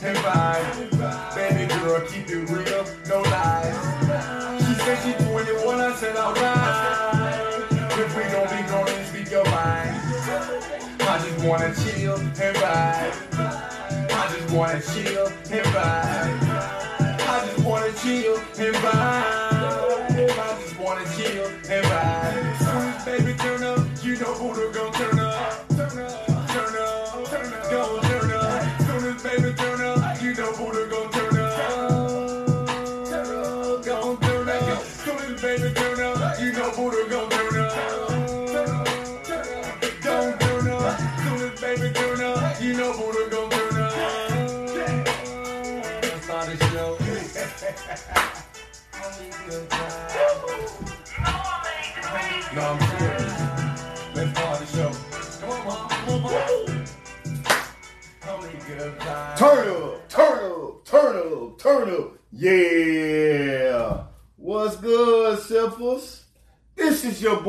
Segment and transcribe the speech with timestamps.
[0.00, 1.34] vibe.
[1.34, 3.76] Baby girl, keep it real, no lies.
[4.66, 7.48] She said she 21, I said alright.
[7.98, 9.96] If we gon' be grown, speak your mind.
[11.00, 13.14] I just wanna chill and vibe.
[14.10, 16.17] I just wanna chill and vibe.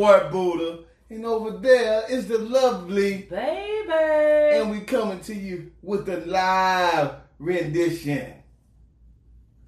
[0.10, 4.58] Boy Buddha, and over there is the lovely, Baby.
[4.58, 8.34] and we coming to you with a live rendition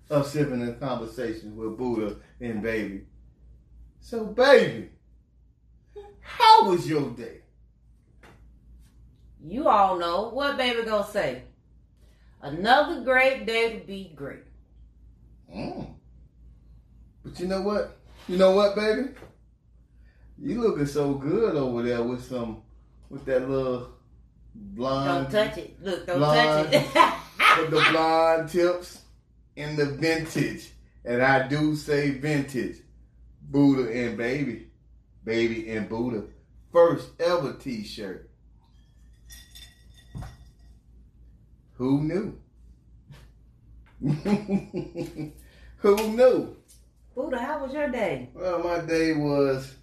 [0.10, 3.04] of Sipping and Conversation with Buddha and Baby.
[4.00, 4.90] So, baby,
[6.22, 7.38] how was your day?
[9.44, 11.42] you all know what baby gonna say.
[12.44, 14.44] Another great day to be great.
[15.52, 15.96] Mm.
[17.24, 17.98] But you know what?
[18.28, 19.10] You know what, baby?
[20.44, 22.64] You looking so good over there with some
[23.10, 23.90] with that little
[24.56, 25.84] blonde Don't touch it.
[25.84, 26.72] Look, don't blonde.
[26.72, 26.96] touch it.
[27.60, 29.02] with the blonde tips
[29.56, 30.72] and the vintage.
[31.06, 32.78] And I do say vintage.
[33.42, 34.68] Buddha and baby.
[35.24, 36.24] Baby and Buddha.
[36.72, 38.30] First ever t-shirt.
[41.74, 42.40] Who knew?
[45.78, 46.56] Who knew?
[47.14, 48.30] Buddha, how was your day?
[48.34, 49.76] Well, my day was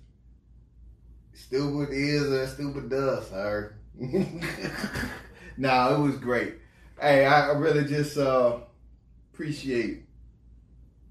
[1.38, 3.74] stupid is or stupid does, sir.
[5.56, 6.56] nah, it was great.
[7.00, 8.58] Hey, I really just uh,
[9.32, 10.04] appreciate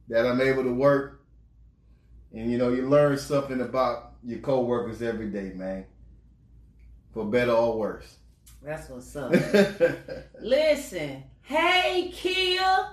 [0.10, 1.22] that I'm able to work,
[2.34, 5.86] and you know, you learn something about your coworkers every day, man,
[7.14, 8.18] for better or worse.
[8.62, 9.32] That's what's up.
[10.42, 12.90] Listen, hey Kia,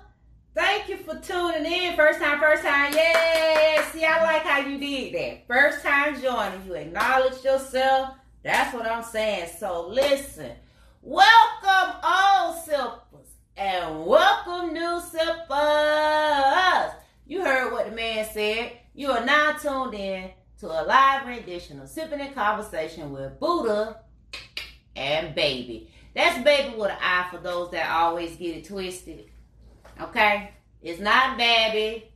[0.54, 1.97] thank you for tuning in.
[1.97, 3.84] First time, first time, yeah.
[3.91, 5.47] See, I like how you did that.
[5.47, 8.15] First time joining, you acknowledge yourself.
[8.42, 9.48] That's what I'm saying.
[9.59, 10.53] So listen,
[11.03, 16.93] welcome all sippers and welcome new sippers.
[17.26, 18.72] You heard what the man said.
[18.94, 24.00] You are now tuned in to a live rendition of Sipping in Conversation with Buddha
[24.94, 25.91] and baby.
[26.14, 29.31] That's baby with an eye for those that always get it twisted.
[30.00, 30.50] Okay?
[30.82, 32.10] It's not baby.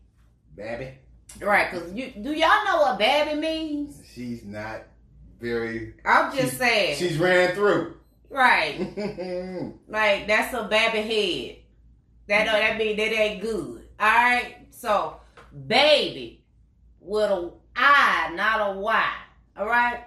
[0.56, 0.94] Babby,
[1.40, 4.02] Right, because you do y'all know what baby means?
[4.12, 4.82] she's not
[5.40, 5.94] very.
[6.04, 6.96] I'm just She's- saying.
[6.96, 7.96] She's ran through.
[8.30, 8.76] right.
[9.88, 11.56] Like that's a baby head.
[12.28, 13.88] That don't that mean that ain't good.
[14.00, 14.56] Alright?
[14.70, 15.20] So
[15.66, 16.44] baby
[17.00, 19.12] with a I, not a Y.
[19.58, 20.00] Alright?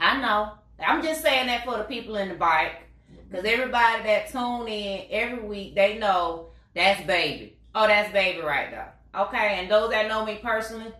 [0.00, 0.52] I know.
[0.84, 2.76] I'm just saying that for the people in the bike.
[3.28, 7.56] Because everybody that tune in every week, they know that's baby.
[7.74, 8.94] Oh, that's baby right there.
[9.14, 10.92] Okay, and those that know me personally,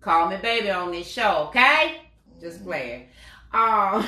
[0.00, 2.02] call me baby on this show, okay?
[2.40, 3.08] Just playing.
[3.52, 4.04] Um,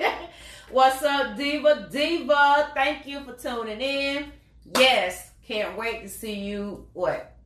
[0.70, 1.88] what's up, Diva?
[1.90, 4.32] Diva, thank you for tuning in.
[4.76, 6.86] Yes, can't wait to see you.
[6.92, 7.36] What?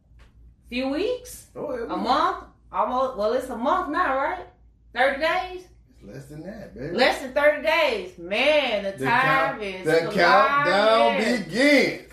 [0.68, 1.48] Few weeks?
[1.90, 2.44] A month?
[2.72, 3.16] Almost.
[3.16, 4.46] Well, it's a month now, right?
[4.94, 5.68] Thirty days?
[6.06, 6.94] Less than that, baby.
[6.96, 8.18] Less than thirty days.
[8.18, 11.16] Man, the, The time count- is the countdown
[11.46, 12.12] begins.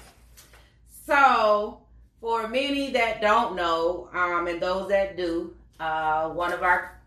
[1.05, 1.79] So,
[2.19, 6.97] for many that don't know, um, and those that do, uh, one of our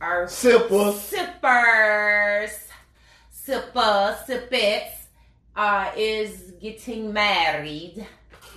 [0.00, 0.94] our Sipper.
[0.94, 2.68] sippers,
[3.46, 4.92] sipper, sippets,
[5.56, 8.06] uh, is getting married.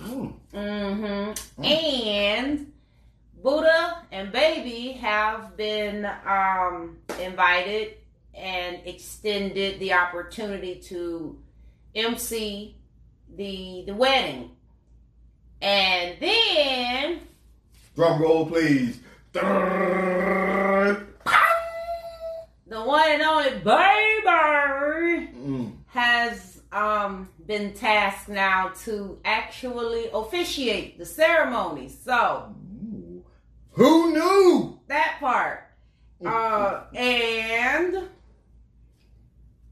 [0.00, 0.32] Mm.
[0.52, 2.72] hmm And
[3.42, 7.94] Buddha and Baby have been um, invited
[8.34, 11.36] and extended the opportunity to
[11.94, 12.76] MC
[13.36, 14.50] the the wedding.
[15.60, 17.20] And then
[17.96, 19.00] Drum roll, please.
[19.32, 19.40] the
[22.66, 25.72] one and only Baby Mm.
[25.88, 31.88] has um, been tasked now to actually officiate the ceremony.
[31.88, 32.54] So.
[33.72, 34.72] Who knew?
[34.92, 35.64] that part.
[36.24, 38.08] Uh, and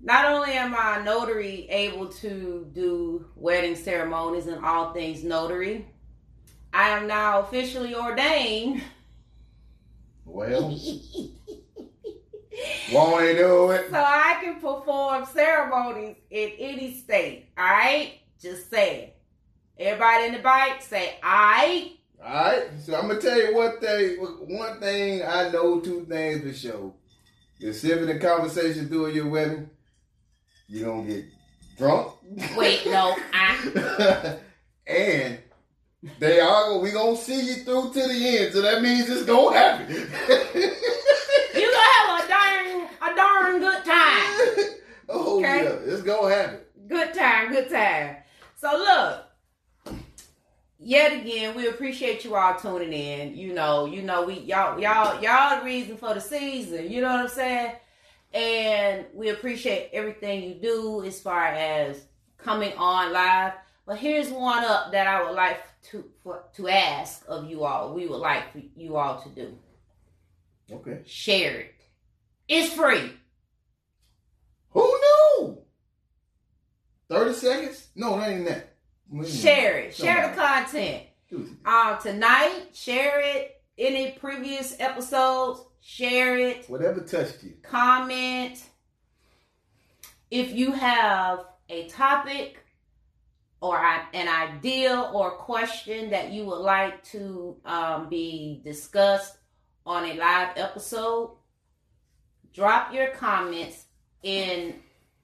[0.01, 5.87] not only am I notary able to do wedding ceremonies and all things notary.
[6.73, 8.83] I am now officially ordained.
[10.25, 10.63] Well,
[12.93, 13.91] won't he do it?
[13.91, 17.47] So I can perform ceremonies in any state.
[17.59, 19.11] All right, just saying.
[19.79, 21.93] Everybody in the bike say, "I."
[22.25, 22.65] All right.
[22.85, 24.17] So I'm gonna tell you one thing.
[24.19, 25.81] One thing I know.
[25.81, 26.93] Two things for sure.
[27.59, 29.69] You're sitting in a conversation during your wedding.
[30.69, 31.25] You're gonna get
[31.79, 32.13] drunk.
[32.57, 34.39] Wait, no, I.
[34.87, 35.39] and
[36.19, 36.79] they are.
[36.79, 38.53] We gonna see you through to the end.
[38.53, 39.91] So that means it's gonna happen.
[39.95, 44.67] You gonna have a darn, a darn good time.
[45.09, 45.65] oh Okay.
[45.65, 46.61] yeah, it's gonna happen.
[46.89, 48.17] Good time, good time.
[48.57, 49.25] So look,
[50.81, 53.37] yet again, we appreciate you all tuning in.
[53.37, 56.91] You know, you know, we y'all y'all y'all the reason for the season.
[56.91, 57.73] You know what I'm saying?
[58.33, 62.05] And we appreciate everything you do as far as
[62.39, 63.53] coming on live.
[63.87, 65.61] But here's one up that I would like
[65.91, 67.95] to for, to ask of you all.
[67.95, 69.59] We would like for you all to do.
[70.71, 71.01] Okay.
[71.05, 71.75] Share it.
[72.49, 73.13] It's free.
[74.71, 75.59] Who knew?
[77.09, 77.89] Thirty seconds?
[77.97, 78.70] No, that ain't that.
[79.27, 79.95] Share it.
[79.95, 81.05] Share the content.
[81.65, 87.55] Um tonight share it any previous episodes share it Whatever touched you.
[87.63, 88.63] comment
[90.31, 92.65] if you have a topic
[93.61, 99.37] or an idea or question that you would like to um, be discussed
[99.87, 101.37] on a live episode
[102.53, 103.85] drop your comments
[104.25, 104.75] in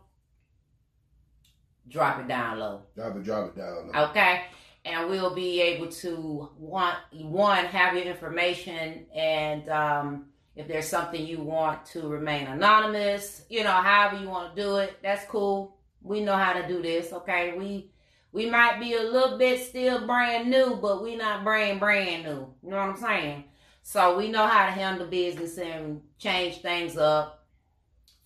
[1.89, 2.83] Drop it down low.
[2.97, 3.93] Drop it, drop it down.
[3.95, 4.05] Low.
[4.11, 4.43] Okay.
[4.85, 10.25] And we'll be able to want, one have your information and um,
[10.57, 14.79] if there's something you want to remain anonymous, you know, however you want to do
[14.79, 15.77] it, that's cool.
[16.03, 17.57] We know how to do this, okay?
[17.57, 17.93] We
[18.37, 22.47] we might be a little bit still brand new, but we not brand brand new.
[22.63, 23.45] You know what I'm saying?
[23.83, 27.47] So we know how to handle business and change things up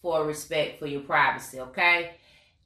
[0.03, 2.17] for respect for your privacy, okay?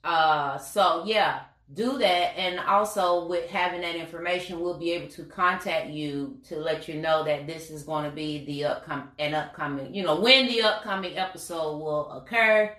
[0.03, 1.41] Uh so yeah,
[1.75, 6.57] do that and also with having that information we'll be able to contact you to
[6.57, 10.21] let you know that this is going to be the upcoming an upcoming you know
[10.21, 12.71] when the upcoming episode will occur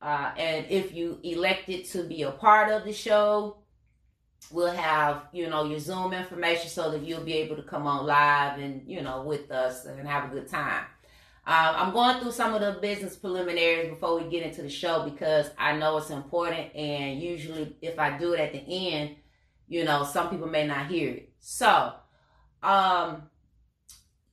[0.00, 3.58] uh, and if you elected to be a part of the show
[4.50, 8.06] we'll have you know your zoom information so that you'll be able to come on
[8.06, 10.84] live and you know with us and have a good time
[11.44, 15.02] uh, I'm going through some of the business preliminaries before we get into the show
[15.02, 19.16] because I know it's important, and usually if I do it at the end,
[19.66, 21.32] you know, some people may not hear it.
[21.40, 21.94] So,
[22.62, 23.24] um,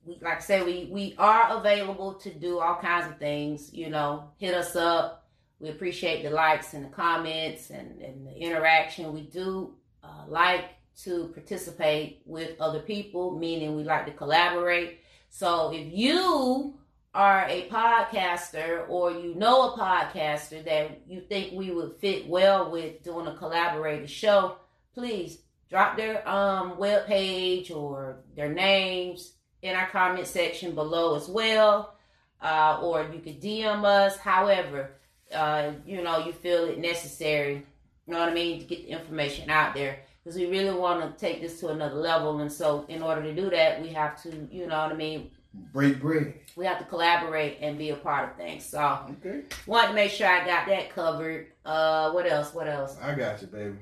[0.04, 3.74] we, like I said, we we are available to do all kinds of things.
[3.74, 5.28] You know, hit us up.
[5.58, 9.12] We appreciate the likes and the comments and, and the interaction.
[9.12, 9.74] We do
[10.10, 10.64] uh, like
[11.02, 15.00] to participate with other people, meaning we like to collaborate.
[15.28, 16.74] So if you
[17.14, 22.70] are a podcaster or you know a podcaster that you think we would fit well
[22.70, 24.56] with doing a collaborative show,
[24.94, 25.38] please
[25.68, 31.94] drop their um web page or their names in our comment section below as well.
[32.42, 34.92] Uh, or you could DM us, however,
[35.34, 37.66] uh, you know, you feel it necessary,
[38.10, 40.00] you know what I mean, to get the information out there.
[40.24, 42.40] Because we really want to take this to another level.
[42.40, 45.30] And so, in order to do that, we have to, you know what I mean,
[45.72, 46.34] Break bread.
[46.56, 48.64] we have to collaborate and be a part of things.
[48.64, 48.80] So
[49.24, 49.42] Okay.
[49.66, 51.48] wanted to make sure I got that covered.
[51.64, 52.52] Uh what else?
[52.54, 52.96] What else?
[53.00, 53.76] I got you, baby.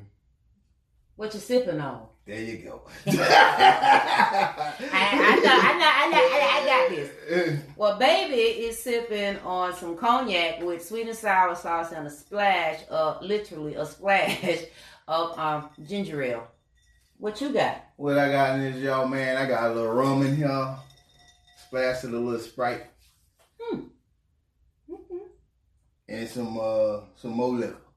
[1.16, 2.06] What you sipping on?
[2.28, 2.82] There you go.
[3.06, 3.12] I,
[4.92, 7.60] I know, I know, I know, I, got this.
[7.76, 12.80] Well, baby is sipping on some cognac with sweet and sour sauce and a splash
[12.90, 14.64] of literally a splash
[15.08, 16.48] of um ginger ale.
[17.16, 17.82] What you got?
[17.96, 20.76] What I got in this, y'all, man, I got a little rum in here.
[21.66, 22.88] Splash of a little Sprite.
[26.06, 27.87] And some uh some more liquor.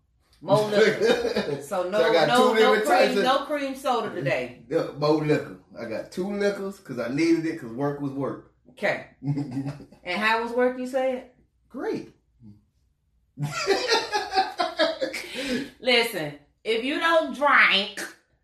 [0.41, 1.61] More liquor.
[1.61, 4.63] So no, So I got no, two no cream, of- no cream soda today.
[4.97, 5.57] More liquor.
[5.79, 8.51] I got two liquors because I needed it because work was work.
[8.71, 9.05] Okay.
[10.03, 10.79] And how was work?
[10.79, 11.29] You said.
[11.69, 12.11] Great.
[15.79, 16.33] Listen,
[16.63, 17.99] if you don't drink,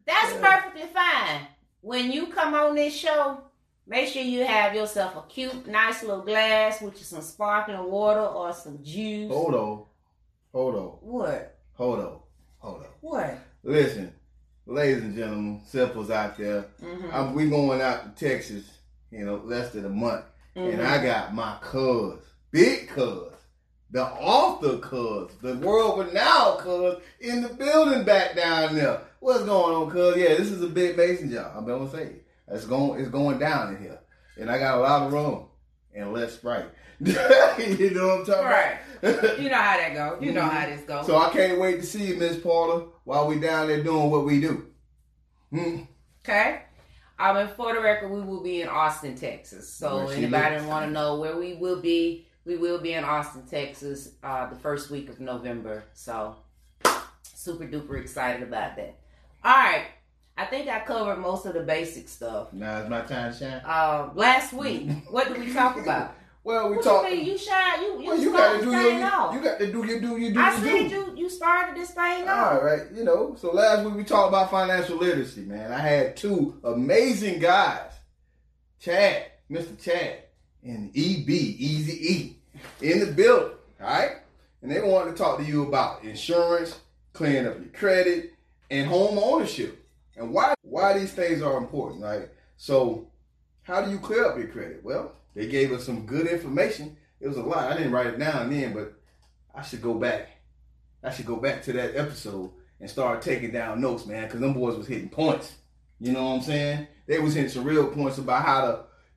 [0.06, 0.42] that's Yeah.
[0.62, 1.48] perfectly fine.
[1.82, 3.42] When you come on this show,
[3.86, 8.54] make sure you have yourself a cute, nice little glass with some sparkling water or
[8.54, 9.32] some juice.
[9.32, 9.84] hold on.
[10.54, 10.88] Hold on.
[11.02, 11.57] What?
[11.78, 12.20] Hold on.
[12.58, 12.88] Hold on.
[13.02, 13.38] What?
[13.64, 14.12] Listen,
[14.66, 16.66] ladies and gentlemen, Simple's out there.
[16.82, 17.10] Mm-hmm.
[17.14, 18.66] I'm, we going out to Texas,
[19.12, 20.26] you know, less than a month.
[20.56, 22.20] And I got my cuz,
[22.50, 23.32] big cuz,
[23.92, 29.02] the author cuz, the world renowned cuz in the building back down there.
[29.20, 30.18] What's going on, cuz?
[30.18, 31.54] Yeah, this is a big mason job.
[31.56, 32.26] I'm gonna say it.
[32.48, 34.00] It's going it's going down in here.
[34.36, 35.46] And I got a lot of room
[35.94, 36.72] and less sprite.
[37.00, 38.78] you know what I'm talking right.
[39.02, 39.40] about?
[39.40, 40.18] You know how that go.
[40.20, 41.06] You know how this goes.
[41.06, 44.26] so I can't wait to see you, Miss Paula, while we down there doing what
[44.26, 44.66] we do.
[45.52, 45.82] Hmm.
[46.24, 46.62] Okay.
[47.20, 49.72] Um, and for the record, we will be in Austin, Texas.
[49.72, 54.14] So anybody want to know where we will be, we will be in Austin, Texas,
[54.24, 55.84] uh, the first week of November.
[55.94, 56.36] So
[57.22, 59.00] super duper excited about that.
[59.44, 59.86] All right.
[60.38, 62.54] I think I covered most of the basic stuff.
[62.54, 63.62] Now it's my time to shine.
[63.66, 66.16] Uh, last week, what did we talk about?
[66.48, 67.12] Well, we what talk.
[67.12, 67.18] you?
[67.18, 67.82] You shine.
[67.82, 69.34] You you Well, you gotta do your, off.
[69.36, 70.96] you got to do your do you do I your said do.
[70.96, 72.64] you you started this thing All off.
[72.64, 73.36] right, you know.
[73.38, 75.74] So last week we talked about financial literacy, man.
[75.74, 77.92] I had two amazing guys,
[78.80, 79.78] Chad, Mr.
[79.78, 80.20] Chad,
[80.64, 82.38] and EB, Easy E,
[82.82, 83.58] in the building.
[83.82, 84.12] All right,
[84.62, 86.80] and they wanted to talk to you about insurance,
[87.12, 88.36] clearing up your credit,
[88.72, 89.86] and home ownership,
[90.16, 92.30] and why why these things are important, right?
[92.56, 93.06] So,
[93.64, 94.80] how do you clear up your credit?
[94.82, 96.98] Well, they gave us some good information.
[97.20, 97.72] It was a lot.
[97.72, 98.94] I didn't write it down then, but
[99.54, 100.30] I should go back.
[101.04, 104.54] I should go back to that episode and start taking down notes, man, because them
[104.54, 105.54] boys was hitting points.
[106.00, 106.88] You know what I'm saying?
[107.06, 108.62] They was hitting some real points about how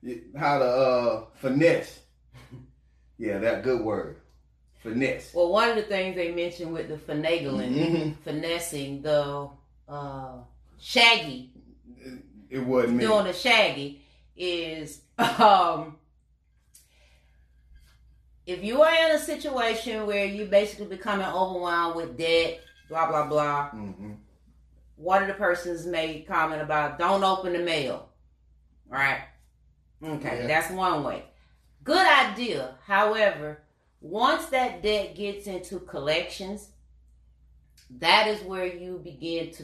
[0.05, 1.99] to how to uh, finesse.
[3.17, 4.17] yeah, that good word,
[4.83, 5.33] finesse.
[5.33, 8.15] Well, one of the things they mentioned with the finagling, Mhm.
[8.23, 9.49] finessing, the
[9.87, 10.33] uh,
[10.79, 11.51] shaggy,
[12.49, 13.05] It wasn't me.
[13.05, 14.01] doing the shaggy,
[14.35, 15.97] is um,
[18.45, 23.27] if you are in a situation where you basically becoming overwhelmed with debt, blah blah
[23.27, 23.69] blah.
[23.69, 24.13] hmm
[24.95, 28.09] One of the persons made comment about don't open the mail.
[28.89, 29.21] Right?
[30.03, 30.47] Okay, Yeah.
[30.47, 31.23] that's one way.
[31.83, 32.75] Good idea.
[32.85, 33.61] However,
[34.01, 36.69] once that debt gets into collections,
[37.99, 39.63] that is where you begin to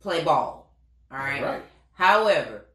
[0.00, 0.72] play ball.
[1.10, 1.42] All right.
[1.42, 1.62] Right.
[1.94, 2.66] However,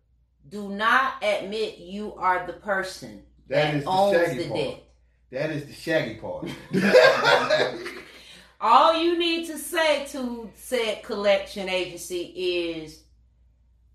[0.49, 4.55] do not admit you are the person That the owns the part.
[4.59, 4.83] debt.
[5.35, 6.47] That is the shaggy part.
[8.61, 12.21] All you need to say to said collection agency
[12.77, 13.03] is,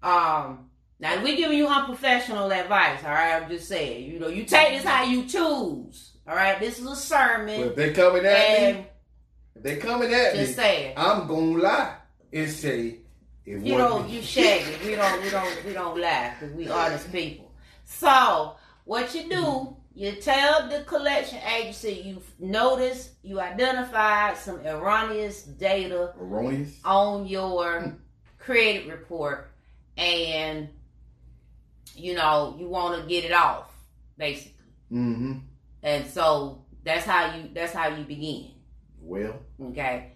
[0.02, 0.68] um,
[0.98, 3.42] now we giving you unprofessional advice, all right?
[3.42, 6.60] I'm just saying, you know, you take this how you choose, all right?
[6.60, 8.86] This is a but sermon, if they coming at me,
[9.56, 11.96] if they coming at just me, saying, I'm gonna lie
[12.30, 12.98] and say
[13.46, 14.90] you know, you shaggy.
[14.90, 17.50] We don't, we don't, we don't lie because we honest people.
[17.86, 25.42] So what you do, you tell the collection agency you've noticed, you identified some erroneous
[25.42, 26.78] data erroneous.
[26.84, 27.96] on your
[28.38, 29.50] credit report
[29.96, 30.68] and
[31.96, 33.70] you know you want to get it off
[34.16, 34.52] basically
[34.92, 35.34] Mm-hmm.
[35.84, 38.50] and so that's how you that's how you begin
[39.00, 40.12] Well, okay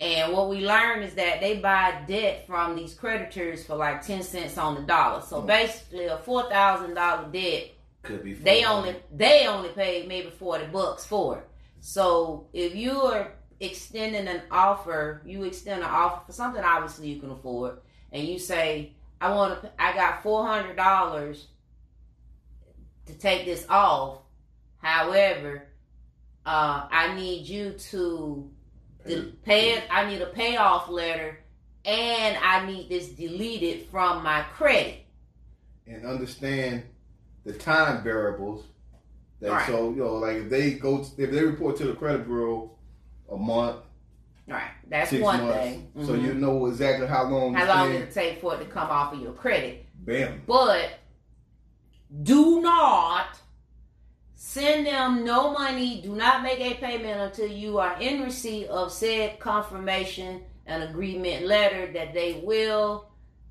[0.00, 4.22] and what we learned is that they buy debt from these creditors for like 10
[4.22, 5.46] cents on the dollar so Mm.
[5.46, 7.70] basically a $4000 debt
[8.06, 8.34] could be.
[8.34, 11.48] they only they only paid maybe 40 bucks for it.
[11.80, 17.18] So if you are extending an offer you extend an offer for something obviously you
[17.18, 17.78] can afford
[18.12, 21.44] and you say i want to i got $400
[23.06, 24.18] to take this off.
[24.78, 25.68] However
[26.44, 28.50] uh, i need you to
[29.44, 31.38] pay it i need a payoff letter
[31.84, 35.06] and i need this deleted from my credit.
[35.86, 36.82] And understand
[37.46, 38.66] the time variables.
[39.40, 39.66] That Right.
[39.66, 42.72] so you know, like if they go, if they report to the credit bureau
[43.30, 43.76] a month,
[44.48, 46.22] right that's one months, thing so Mhm.
[46.24, 47.54] you know exactly how long.
[47.54, 49.86] how long thing- it'll take for it to come off of your credit.
[50.04, 50.42] Bam.
[50.46, 50.90] But
[52.22, 53.38] do not
[54.34, 56.00] send them no money.
[56.02, 61.46] Do not make a payment until you are in receipt of said confirmation and agreement
[61.46, 63.10] letter that they will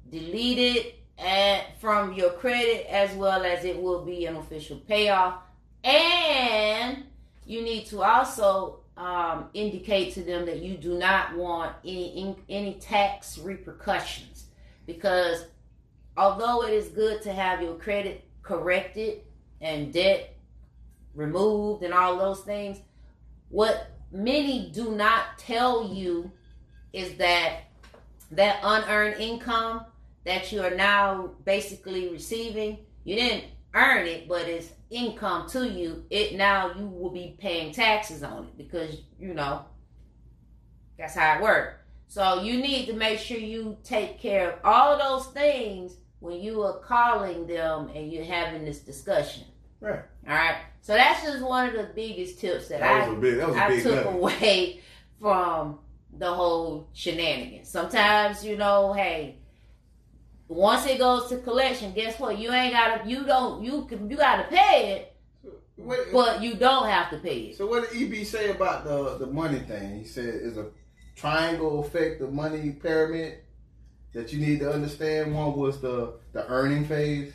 [0.09, 5.36] delete it at, from your credit as well as it will be an official payoff.
[5.84, 7.03] And
[7.45, 12.75] you need to also um, indicate to them that you do not want any any
[12.75, 14.45] tax repercussions
[14.86, 15.45] because
[16.15, 19.22] although it is good to have your credit corrected
[19.62, 20.36] and debt
[21.15, 22.77] removed and all those things.
[23.50, 26.31] What many do not tell you
[26.93, 27.62] is that
[28.31, 29.86] that unearned income
[30.25, 36.03] that you are now basically receiving, you didn't earn it, but it's income to you.
[36.10, 39.65] It now you will be paying taxes on it because you know
[40.98, 41.75] that's how it works.
[42.08, 46.62] So you need to make sure you take care of all those things when you
[46.63, 49.44] are calling them and you're having this discussion.
[49.82, 50.01] Right.
[50.27, 50.58] All right.
[50.82, 53.38] So that's just one of the biggest tips that, That I big.
[53.38, 54.13] That I big took nugget.
[54.13, 54.82] away
[55.20, 55.79] from
[56.17, 57.70] the whole shenanigans.
[57.70, 59.39] Sometimes, you know, hey,
[60.47, 62.37] once it goes to collection, guess what?
[62.37, 64.93] You ain't gotta you don't you can you gotta pay
[65.43, 67.57] it, What- but you don't have to pay it.
[67.57, 69.99] So what did EB say about the the money thing?
[69.99, 70.67] He said it's a
[71.15, 73.39] triangle effect the money pyramid
[74.13, 75.33] that you need to understand.
[75.35, 77.33] One was the the earning phase,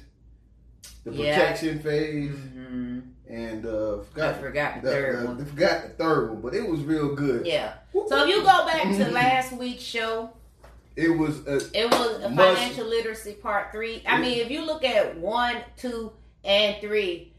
[1.04, 1.34] the Yeah.
[1.38, 5.44] protection phase, hmm and uh, I forgot forgot the, the, third the- one.
[5.44, 7.46] forgot the third one, but it was real good.
[7.46, 7.74] Yeah.
[8.08, 10.30] So if you go back to last week's show,
[11.00, 14.02] It was uh, It was a Must- financial literacy part three.
[14.07, 16.12] I mean, if you look at one, two,
[16.45, 17.33] and three,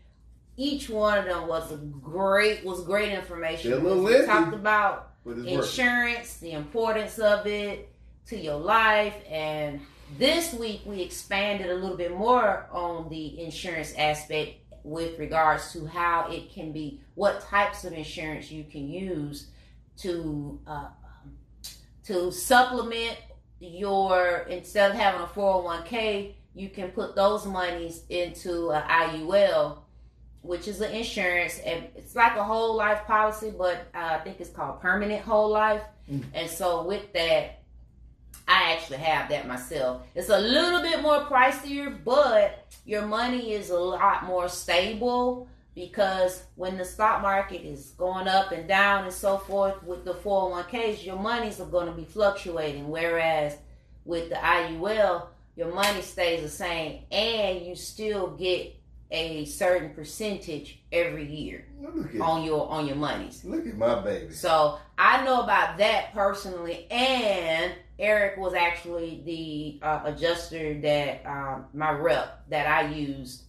[0.58, 3.74] each one of them was a great was great information.
[3.74, 5.48] A little We talked about but it's worth.
[5.48, 5.53] it.
[5.53, 7.89] insurance, the importance of it
[8.27, 9.82] to your life, and
[10.18, 15.86] this week we expanded a little bit more on the insurance aspect with regards to
[15.86, 19.48] how it can be, what types of insurance you can use
[19.98, 20.88] to uh,
[22.06, 23.15] to supplement
[23.62, 29.77] your instead of having a 401k you can put those monies into an IUL
[30.41, 34.39] which is an insurance and it's like a whole life policy but uh, I think
[34.39, 35.84] it's called permanent whole life.
[36.12, 36.24] Mm.
[36.34, 37.60] and so with that
[38.48, 40.01] I actually have that myself.
[40.15, 46.43] It's a little bit more pricier but your money is a lot more stable because
[46.55, 51.05] when the stock market is going up and down and so forth with the 401ks
[51.05, 52.89] your monies are going to be fluctuating.
[52.89, 53.57] Whereas
[54.05, 58.75] with the IUL your money stays the same and you still get
[59.12, 61.65] a certain percentage every year
[62.15, 63.43] at on your on your monies.
[63.43, 64.34] Look at my baby.
[64.34, 71.65] so I know about that personally, and Eric was actually the uh, adjuster that um,
[71.73, 73.43] my rep that I used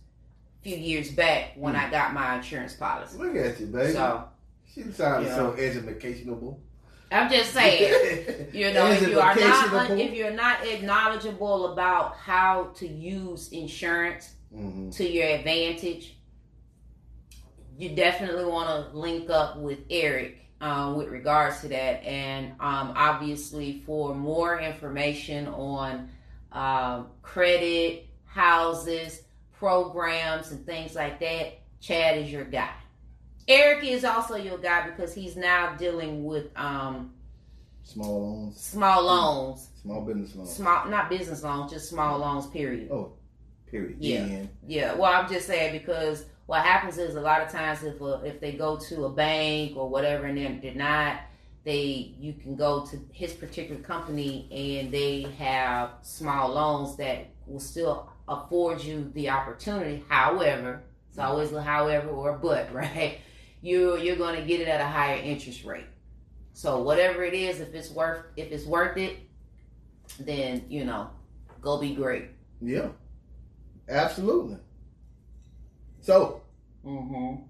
[0.62, 3.18] few years back when I got my insurance policy.
[3.18, 3.92] Look at you, baby.
[3.92, 4.24] So
[4.72, 5.36] she sounded Yeah.
[5.36, 6.60] so educational.
[7.10, 12.70] I'm just saying, you know, if you are not if you're not knowledgeable about how
[12.76, 14.94] to use insurance Mhm.
[14.96, 16.16] to your advantage,
[17.76, 22.04] you definitely want to link up with Eric um, with regards to that.
[22.04, 26.08] And um, obviously, for more information on
[26.52, 29.22] um, credit, houses,
[29.62, 32.72] programs, and things like that, Chad is your guy.
[33.46, 37.12] Eric is also your guy because he's now dealing with um,
[37.84, 40.52] Small loans, small loans, small business loans.
[40.52, 42.46] small not business loans, just small loans.
[42.48, 42.90] Period.
[42.90, 43.12] Oh,
[43.70, 43.96] period.
[44.00, 44.42] Yeah.
[44.66, 48.18] Yeah, well, I'm just saying because what happens is a lot of times if uh,
[48.24, 51.20] if they go to a bank or whatever and they're denied,
[51.64, 57.60] they you can go to his particular company and they have small loans that will
[57.60, 60.04] still afford you the opportunity.
[60.08, 63.18] However, it's always a however or a but, right?
[63.60, 65.86] You're you're going to get it at a higher interest rate.
[66.54, 69.16] So whatever it is, if it's worth if it's worth it,
[70.20, 71.10] then you know,
[71.60, 72.26] go be great.
[72.60, 72.88] Yeah,
[73.88, 74.58] absolutely.
[76.00, 76.42] So
[76.84, 77.44] Mm-hmm.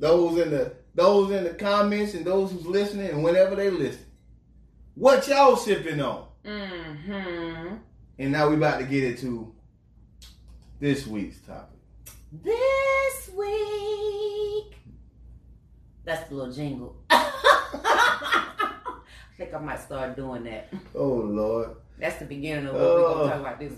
[0.00, 4.04] those in the those in the comments and those who's listening and whenever they listen,
[4.94, 6.26] what y'all sipping on?
[6.44, 7.76] Mm-hmm.
[8.18, 9.54] And now we about to get into
[10.82, 11.78] this week's topic.
[12.42, 14.74] This week.
[16.04, 16.96] That's the little jingle.
[17.10, 18.48] I
[19.36, 20.72] think I might start doing that.
[20.96, 21.76] Oh Lord.
[22.00, 23.14] That's the beginning of what we're Oh.
[23.14, 23.72] gonna talk about this.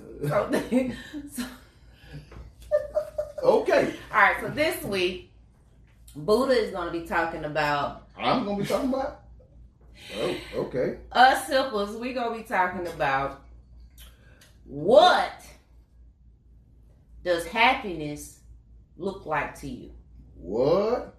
[0.73, 0.93] week.
[1.31, 1.47] So, so,
[3.43, 4.37] Okay, all right.
[4.41, 5.31] So this week,
[6.17, 9.21] Buddha is gonna be talking about I'm gonna be talking about.
[10.17, 10.97] Oh, okay.
[11.13, 11.97] us simples.
[11.99, 13.43] We're gonna be talking about
[14.65, 15.44] what
[17.25, 18.41] does happiness
[18.97, 19.93] look like to you.
[20.35, 21.15] What?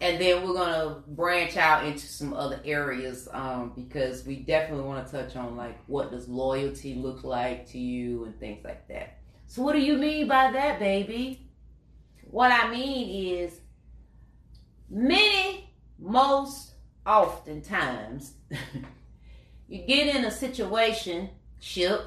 [0.00, 5.06] and then we're gonna branch out into some other areas um, because we definitely want
[5.06, 9.18] to touch on like what does loyalty look like to you and things like that.
[9.46, 11.50] So what do you mean by that, baby?
[12.30, 13.60] What I mean is
[14.88, 16.72] many, most
[17.04, 18.34] oftentimes,
[19.68, 22.06] you get in a situation, ship,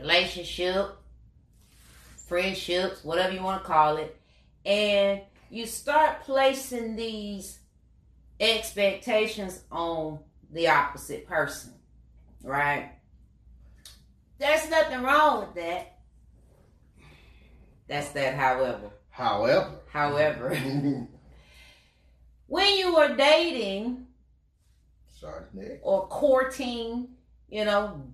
[0.00, 0.96] relationship,
[2.32, 4.18] friendships, whatever you want to call it,
[4.64, 7.58] and you start placing these
[8.40, 10.18] expectations on
[10.50, 11.74] the opposite person,
[12.42, 12.92] right?
[14.38, 15.98] There's nothing wrong with that.
[17.86, 18.88] That's that, however.
[19.10, 20.56] However, However,
[22.46, 24.06] when you are dating
[25.10, 27.08] sorry, or courting,
[27.50, 28.10] you know,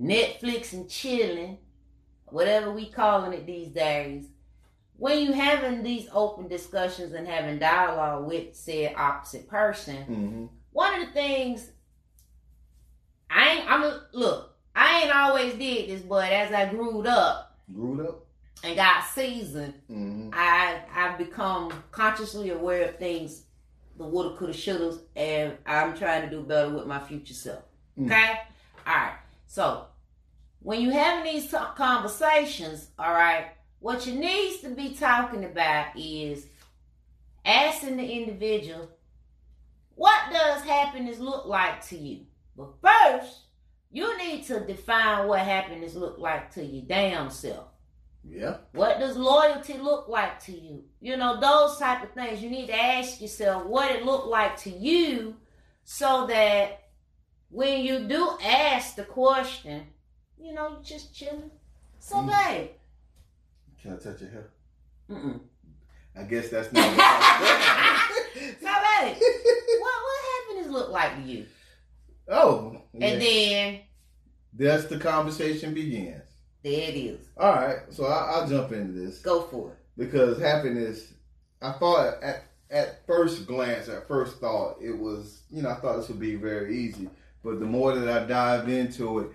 [0.00, 1.58] Netflix and chilling,
[2.34, 4.26] whatever we calling it these days,
[4.96, 10.44] when you having these open discussions and having dialogue with said opposite person, Mm-hmm.
[10.72, 11.70] one of the things
[13.30, 18.06] I ain't I'm look, I ain't always did this, but as I grew up Grew
[18.08, 18.26] up.
[18.62, 20.30] and got seasoned, Mm-hmm.
[20.32, 23.42] I I've become consciously aware of things
[23.96, 27.62] the woulda, coulda, shouldas, and I'm trying to do better with my future self.
[27.96, 28.06] Mm.
[28.06, 28.32] Okay,
[28.86, 29.14] all right.
[29.46, 29.86] So
[30.64, 33.48] when you're having these conversations, all right,
[33.80, 36.46] what you needs to be talking about is
[37.44, 38.88] asking the individual,
[39.94, 42.24] what does happiness look like to you?
[42.56, 43.40] But first,
[43.92, 47.66] you need to define what happiness look like to your damn self.
[48.26, 48.56] Yeah.
[48.72, 50.84] What does loyalty look like to you?
[50.98, 52.42] You know, those type of things.
[52.42, 55.36] You need to ask yourself what it looked like to you
[55.84, 56.84] so that
[57.50, 59.88] when you do ask the question,
[60.44, 61.50] you know, just chilling.
[61.98, 62.26] So, Mm.
[62.28, 62.70] babe.
[63.80, 64.50] Can I touch your hair?
[65.10, 65.40] Mm-mm.
[66.16, 66.84] I guess that's not.
[68.34, 69.16] So, babe,
[69.80, 71.46] what, what happiness look like to you?
[72.28, 73.06] oh, yeah.
[73.06, 73.80] And then,
[74.54, 76.22] that's the conversation begins.
[76.62, 77.20] there it is.
[77.36, 79.78] All right, so I, I'll jump into this Go for it.
[79.96, 81.12] because happiness.
[81.62, 85.96] I thought at at first glance, at first thought, it was you know I thought
[85.96, 87.08] this would be very easy,
[87.42, 89.30] but the more that I dive into it,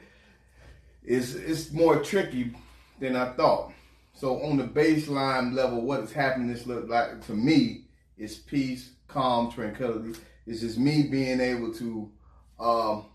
[1.10, 2.54] it's it's more tricky
[3.00, 3.74] than I thought.
[4.14, 7.86] So on the baseline level, what is happiness look like to me?
[8.18, 10.20] Is peace, calm, tranquility.
[10.46, 12.12] It's just me being able to
[12.60, 13.06] um,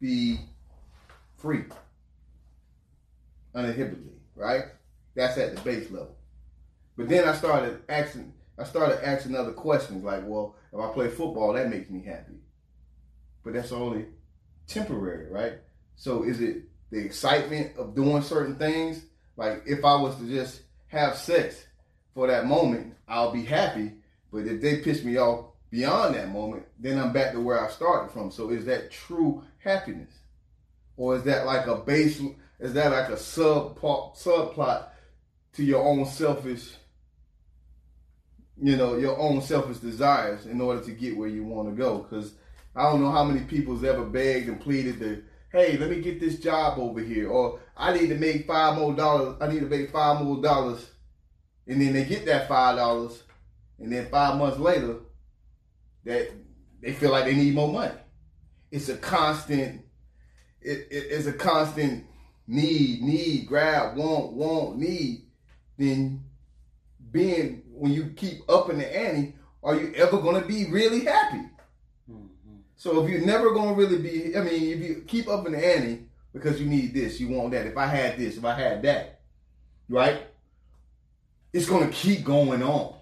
[0.00, 0.38] be
[1.36, 1.64] free,
[3.54, 4.64] uninhibitedly, right?
[5.14, 6.16] That's at the base level.
[6.96, 11.08] But then I started asking, I started asking other questions like, well, if I play
[11.08, 12.34] football, that makes me happy.
[13.42, 14.06] But that's only
[14.66, 15.54] temporary, right?
[15.96, 19.04] So is it the excitement of doing certain things?
[19.36, 21.64] Like if I was to just have sex
[22.14, 23.92] for that moment, I'll be happy.
[24.32, 27.70] But if they piss me off beyond that moment, then I'm back to where I
[27.70, 28.30] started from.
[28.30, 30.12] So is that true happiness?
[30.96, 32.20] Or is that like a base
[32.60, 34.86] is that like a sub subplot
[35.54, 36.76] to your own selfish
[38.62, 41.98] you know, your own selfish desires in order to get where you want to go.
[41.98, 42.34] Because
[42.76, 46.18] I don't know how many people's ever begged and pleaded to, hey, let me get
[46.18, 49.36] this job over here, or I need to make five more dollars.
[49.40, 50.90] I need to make five more dollars,
[51.66, 53.22] and then they get that five dollars,
[53.78, 55.00] and then five months later,
[56.04, 56.30] that
[56.80, 57.94] they feel like they need more money.
[58.70, 59.82] It's a constant.
[60.60, 62.06] It, it, it's a constant
[62.46, 65.26] need, need, grab, want, want, need.
[65.76, 66.24] Then
[67.10, 71.42] being when you keep upping the ante, are you ever to be really happy?
[72.82, 75.64] So if you're never going to really be, I mean, if you keep upping the
[75.64, 77.64] ante because you need this, you want that.
[77.64, 79.20] If I had this, if I had that,
[79.88, 80.26] right?
[81.52, 82.96] It's going to keep going on.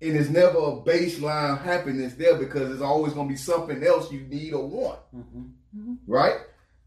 [0.00, 4.10] And there's never a baseline happiness there because there's always going to be something else
[4.10, 5.96] you need or want, mm-hmm.
[6.06, 6.36] right?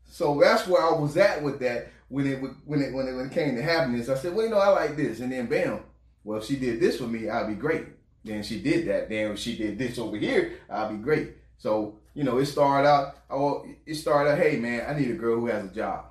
[0.09, 3.27] So that's where I was at with that when it when it when it, when
[3.27, 4.09] it came to happiness.
[4.09, 5.81] I said, well, you know, I like this, and then bam.
[6.23, 7.85] Well, if she did this for me, I'd be great.
[8.23, 9.07] Then she did that.
[9.07, 11.35] Then if she did this over here, I'd be great.
[11.59, 13.15] So you know, it started out.
[13.29, 14.39] Oh, it started out.
[14.39, 16.05] Hey, man, I need a girl who has a job.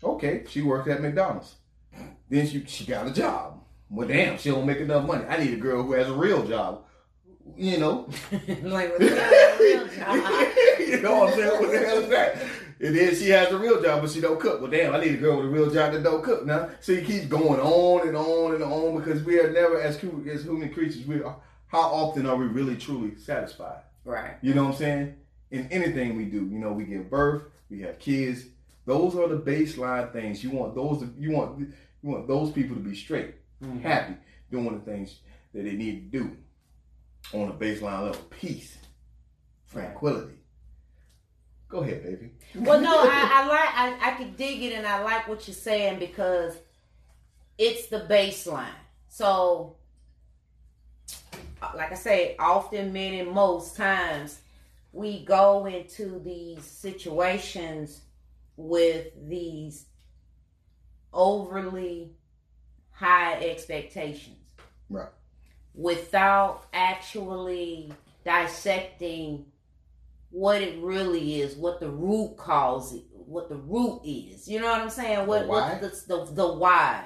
[0.00, 1.56] Okay, she worked at McDonald's.
[2.28, 3.60] Then she she got a job.
[3.88, 5.24] Well, damn, she don't make enough money.
[5.26, 6.84] I need a girl who has a real job.
[7.56, 8.08] You know,
[8.62, 10.48] like with the real job.
[10.78, 11.60] you know what I'm saying?
[11.60, 12.36] What the hell is that?
[12.82, 14.60] And then she has a real job, but she don't cook.
[14.60, 16.70] Well, damn, I need a girl with a real job that don't cook now.
[16.78, 20.44] So you keep going on and on and on because we are never, as, as
[20.44, 21.36] human creatures, we are,
[21.66, 23.82] how often are we really truly satisfied?
[24.04, 24.36] Right.
[24.42, 25.16] You know what I'm saying?
[25.50, 28.44] In anything we do, you know, we give birth, we have kids.
[28.86, 30.42] Those are the baseline things.
[30.44, 31.04] You want those.
[31.18, 33.82] You want you want those people to be straight, Mhm.
[33.82, 34.14] happy,
[34.50, 35.18] doing the things
[35.52, 36.36] that they need to do
[37.34, 38.22] on a baseline level.
[38.30, 38.78] Peace,
[39.70, 40.34] tranquility.
[41.68, 42.30] Go ahead, baby.
[42.56, 45.54] Well, no, I, I like I, I can dig it, and I like what you're
[45.54, 46.56] saying because
[47.58, 48.66] it's the baseline.
[49.08, 49.76] So,
[51.74, 54.40] like I say, often, many, most times,
[54.92, 58.02] we go into these situations
[58.56, 59.86] with these
[61.12, 62.12] overly
[62.90, 64.36] high expectations.
[64.88, 65.08] Right.
[65.74, 67.92] Without actually
[68.24, 69.46] dissecting
[70.30, 74.48] what it really is, what the root cause it, what the root is.
[74.48, 75.26] You know what I'm saying?
[75.26, 75.72] What, why?
[75.72, 77.04] what the, the the why.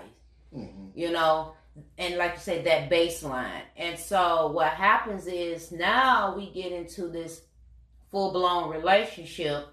[0.55, 0.91] Mhm.
[0.95, 1.55] You know,
[1.99, 3.63] and like you said, that baseline.
[3.77, 7.43] And so what happens is now we get into this
[8.15, 9.67] full blown relationship,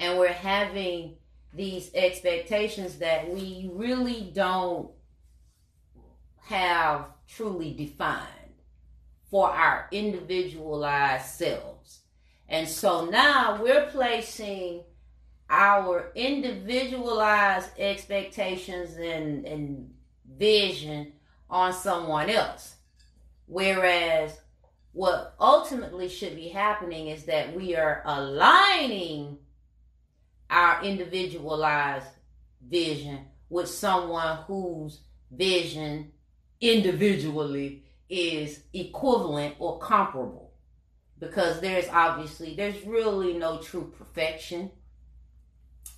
[0.00, 1.14] and we're having
[1.54, 4.90] these expectations that we really don't
[6.40, 8.26] have truly defined
[9.30, 12.00] for our individualized selves.
[12.48, 14.82] And so now we're placing
[15.48, 19.94] our individualized expectations and, and
[20.36, 21.12] vision
[21.48, 22.74] on someone else.
[23.46, 24.41] Whereas
[24.92, 29.38] what ultimately should be happening is that we are aligning
[30.50, 32.06] our individualized
[32.66, 35.00] vision with someone whose
[35.30, 36.12] vision
[36.60, 40.52] individually is equivalent or comparable.
[41.18, 44.70] Because there's obviously there's really no true perfection.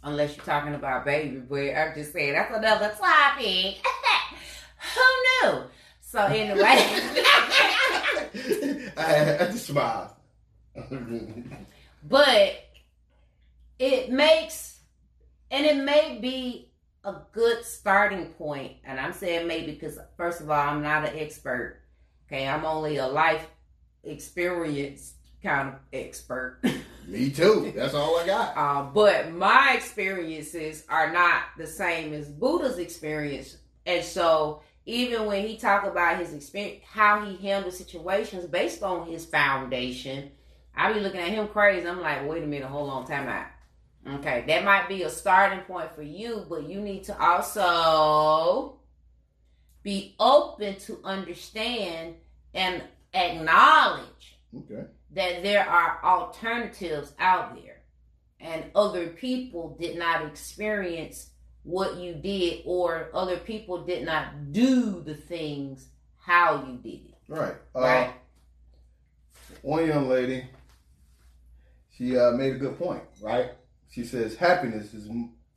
[0.02, 1.74] Unless you're talking about baby boy.
[1.74, 3.76] I'm just saying that's another topic.
[4.94, 5.62] Who knew?
[6.00, 7.00] So anyway
[8.96, 10.10] I, I just smiled.
[12.02, 12.54] but
[13.78, 14.80] it makes
[15.50, 16.70] and it may be
[17.04, 18.36] a good starting point.
[18.38, 21.82] point and i'm saying maybe because first of all i'm not an expert
[22.26, 23.46] okay i'm only a life
[24.02, 26.60] experience kind of expert
[27.06, 27.70] Me too.
[27.76, 28.56] That's all I got.
[28.56, 35.46] uh, but my experiences are not the same as buddha's experience and so even when
[35.46, 40.30] he talk about his experience how he handles situations based on his foundation
[40.76, 41.86] I be looking at him crazy.
[41.86, 43.46] I'm like, wait a minute, hold on, time out.
[44.18, 48.80] Okay, that might be a starting point for you, but you need to also
[49.82, 52.16] be open to understand
[52.54, 54.84] and acknowledge Okay.
[55.12, 57.82] that there are alternatives out there
[58.40, 61.30] and other people did not experience
[61.64, 65.88] what you did or other people did not do the things
[66.20, 67.14] how you did it.
[67.28, 67.56] Right.
[67.74, 68.14] Uh, Right.
[69.62, 70.44] One young lady,
[71.96, 73.02] she uh, made a good point.
[73.20, 73.52] Right.
[73.90, 75.08] She says happiness is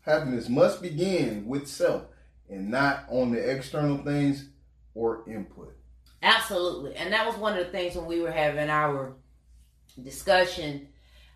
[0.02, 2.04] happiness must begin with self
[2.50, 4.48] and not on the external things
[4.96, 5.76] or input.
[6.24, 6.96] Absolutely.
[6.96, 9.14] And that was one of the things when we were having our
[10.02, 10.88] discussion.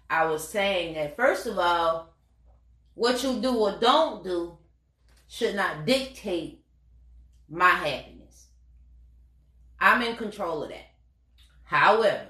[0.09, 2.13] I was saying that, first of all,
[2.95, 4.57] what you do or don't do
[5.31, 6.61] should not dictate
[7.49, 8.47] my happiness.
[9.79, 10.91] I'm in control of that.
[11.63, 12.27] However,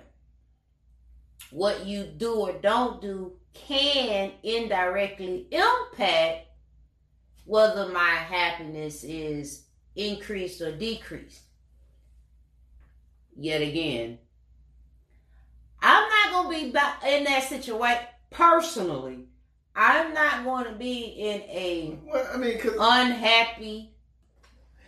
[1.49, 6.45] what you do or don't do can indirectly impact
[7.45, 9.63] whether my happiness is
[9.95, 11.41] increased or decreased
[13.35, 14.19] yet again.
[15.81, 19.25] I'm not going to be in that situation personally.
[19.75, 23.93] I'm not going to be in a Well, I mean, unhappy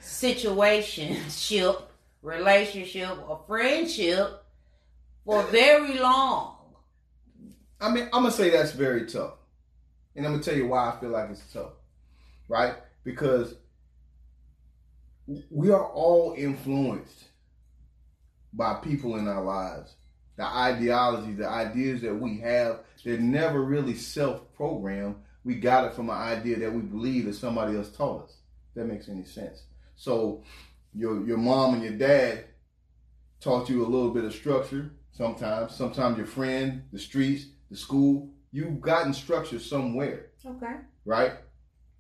[0.02, 1.82] situationship,
[2.22, 4.44] relationship, or friendship
[5.26, 6.58] for very long.
[7.80, 9.34] I mean, I'm gonna say that's very tough,
[10.16, 11.74] and I'm gonna tell you why I feel like it's tough,
[12.48, 12.76] right?
[13.04, 13.56] Because
[15.50, 17.26] we are all influenced
[18.54, 19.96] by people in our lives.
[20.38, 25.16] The ideologies, the ideas that we have, they're never really self-programmed.
[25.44, 28.38] We got it from an idea that we believe that somebody else taught us.
[28.70, 29.64] If that makes any sense.
[29.96, 30.44] So,
[30.94, 32.46] your your mom and your dad
[33.40, 34.92] taught you a little bit of structure.
[35.12, 40.76] Sometimes, sometimes your friend, the streets, the school, you've gotten structure somewhere, Okay.
[41.06, 41.34] right?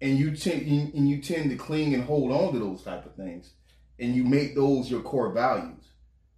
[0.01, 0.61] And you tend
[0.95, 3.51] and you tend to cling and hold on to those type of things,
[3.99, 5.82] and you make those your core values.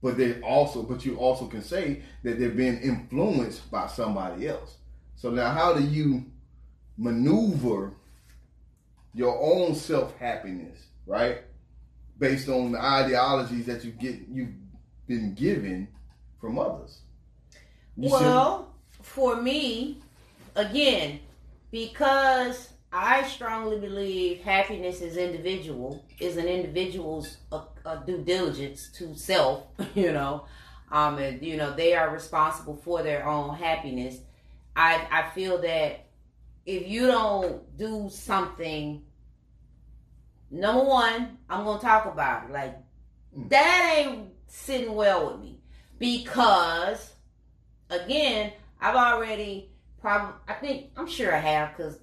[0.05, 4.75] But they also, but you also can say that they're being influenced by somebody else.
[5.15, 6.23] So now, how do you
[6.95, 7.91] maneuver
[9.15, 11.39] your own self happiness, right?
[12.19, 14.53] Based on the ideologies that you get you've
[15.07, 15.87] been given
[16.39, 16.99] from others.
[17.97, 20.01] You Well, for me,
[20.55, 21.19] again,
[21.71, 29.13] because I strongly believe happiness is individual, is an individual's uh, uh, due diligence to
[29.15, 30.45] self, you know,
[30.91, 34.19] um, and you know they are responsible for their own happiness.
[34.77, 36.05] I I feel that
[36.65, 39.03] if you don't do something,
[40.49, 42.53] number one, I'm gonna talk about it.
[42.53, 42.77] Like
[43.37, 43.49] Mm.
[43.49, 45.59] that ain't sitting well with me
[45.99, 47.13] because
[47.89, 51.99] again, I've already probably I think I'm sure I have because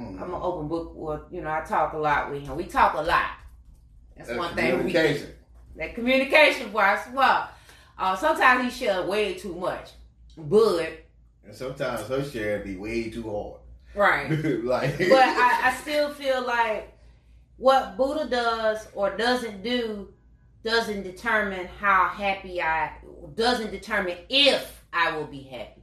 [0.00, 0.20] Mhm.
[0.20, 0.92] I'm an open book.
[0.94, 2.56] Well, you know, I talk a lot with him.
[2.56, 3.30] We talk a lot.
[4.16, 4.72] That's That's one thing.
[4.72, 5.34] We, communication.
[5.76, 7.00] that communication part.
[7.12, 7.48] Well,
[7.98, 9.90] uh, sometimes he share way too much,
[10.36, 11.04] but
[11.44, 13.60] And sometimes her share be way too hard.
[13.94, 14.30] right.
[14.64, 16.92] like, but I, I still feel like
[17.56, 20.08] what Buddha does or doesn't do
[20.62, 22.92] doesn't determine how happy I
[23.34, 25.82] doesn't determine if I will be happy.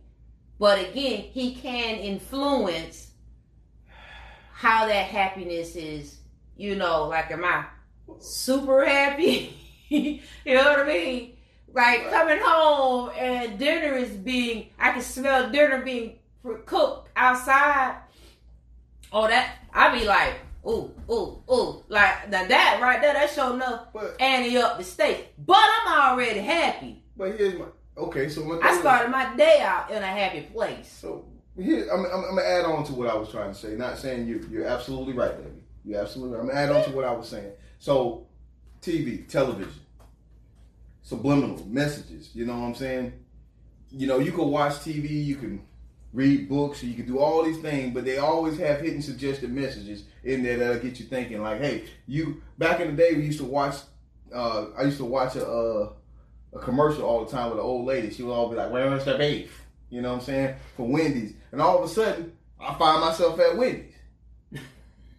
[0.60, 3.12] But again, he can influence
[4.58, 6.17] how that happiness is,
[6.56, 7.65] you know, like am I
[8.17, 9.56] super happy?
[9.89, 11.38] you know what I mean?
[11.72, 16.17] Like coming home and dinner is being I can smell dinner being
[16.65, 17.98] cooked outside
[19.13, 23.54] Oh, that I be like, ooh, ooh, ooh, like now that right there, that show
[23.54, 25.28] enough but, Annie up the state.
[25.38, 27.04] But I'm already happy.
[27.15, 27.65] but here's my
[27.98, 28.28] okay.
[28.28, 30.91] So my I started my day out in a happy place.
[30.91, 31.26] So
[31.58, 33.70] here, I'm, I'm, I'm gonna add on to what I was trying to say.
[33.70, 35.63] Not saying you, you're absolutely right, baby.
[35.84, 36.39] You're absolutely.
[36.39, 37.52] I'm gonna add on to what I was saying.
[37.80, 38.28] So,
[38.82, 39.74] TV, television,
[41.02, 42.32] subliminal messages.
[42.34, 43.13] You know what I'm saying?
[43.91, 45.65] You know, you can watch TV, you can
[46.13, 50.04] read books, you can do all these things, but they always have hidden suggested messages
[50.24, 51.41] in there that'll get you thinking.
[51.41, 52.41] Like, hey, you.
[52.58, 53.76] Back in the day, we used to watch.
[54.34, 55.48] Uh, I used to watch a.
[55.48, 55.89] Uh,
[56.54, 58.10] a commercial all the time with an old lady.
[58.10, 60.56] She would always be like, "Where's the beef?" You know what I'm saying?
[60.76, 63.93] For Wendy's, and all of a sudden, I find myself at Wendy's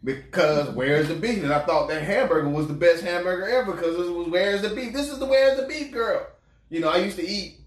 [0.05, 1.43] because where's the beef?
[1.43, 4.71] And I thought that hamburger was the best hamburger ever because it was where's the
[4.71, 4.93] beef?
[4.93, 6.27] This is the where's the beef girl.
[6.69, 7.61] You know, I used to eat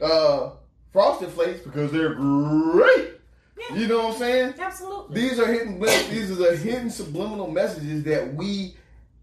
[0.00, 0.50] uh,
[0.92, 3.10] frosted flakes because they're great.
[3.58, 3.76] Yeah.
[3.76, 4.54] You know what I'm saying?
[4.58, 5.20] Absolutely.
[5.20, 5.80] These are hidden.
[5.80, 8.76] These are the hidden subliminal messages that we,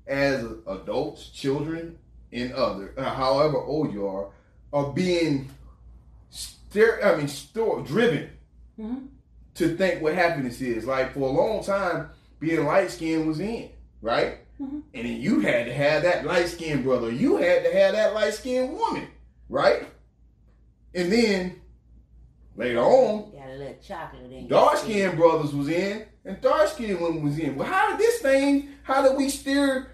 [0.08, 1.98] as adults, children,
[2.32, 4.28] and other, uh, however old you are,
[4.72, 5.50] are being,
[6.70, 8.30] stir- I mean, store driven
[8.80, 9.08] Mhm.
[9.56, 10.86] to think what happiness is.
[10.86, 13.70] Like for a long time, being light skinned was in,
[14.02, 14.38] right?
[14.62, 14.84] Mhm.
[14.94, 17.12] And then you had to have that light skinned brother.
[17.12, 19.08] You had to have that light skinned woman,
[19.50, 19.88] right?
[20.94, 21.56] And then
[22.56, 27.24] later on, Got a little chocolate Dark skinned brothers was in and dark skinned women
[27.24, 27.56] was in.
[27.56, 28.70] Well, how did this thing?
[28.84, 29.88] How did we steer?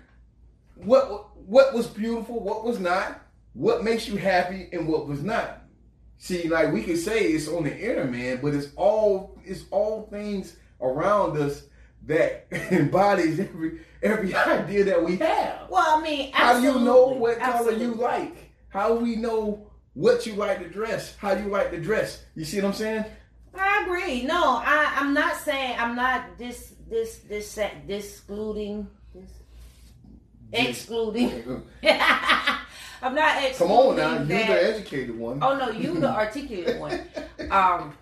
[0.75, 2.39] What what was beautiful?
[2.39, 3.21] What was not?
[3.53, 5.61] What makes you happy and what was not?
[6.17, 10.07] See, like we could say it's on the inner man, but it's all it's all
[10.11, 11.63] things around us
[12.07, 15.67] that embodies every every idea that we have.
[15.69, 17.19] Well, I mean, How do you know absolutely.
[17.19, 18.51] what color you like?
[18.69, 21.15] How do we know what you like to dress?
[21.17, 22.23] How you like to dress?
[22.35, 23.05] You see what I'm saying?
[23.57, 24.23] I agree.
[24.23, 29.31] No, I, I'm not saying I'm not this this this discluding this
[30.51, 31.63] excluding.
[33.05, 33.75] I'm not excluding.
[33.77, 35.39] Come on now, you're that- the educated one.
[35.43, 37.01] Oh no, you the articulate one.
[37.51, 37.93] Um,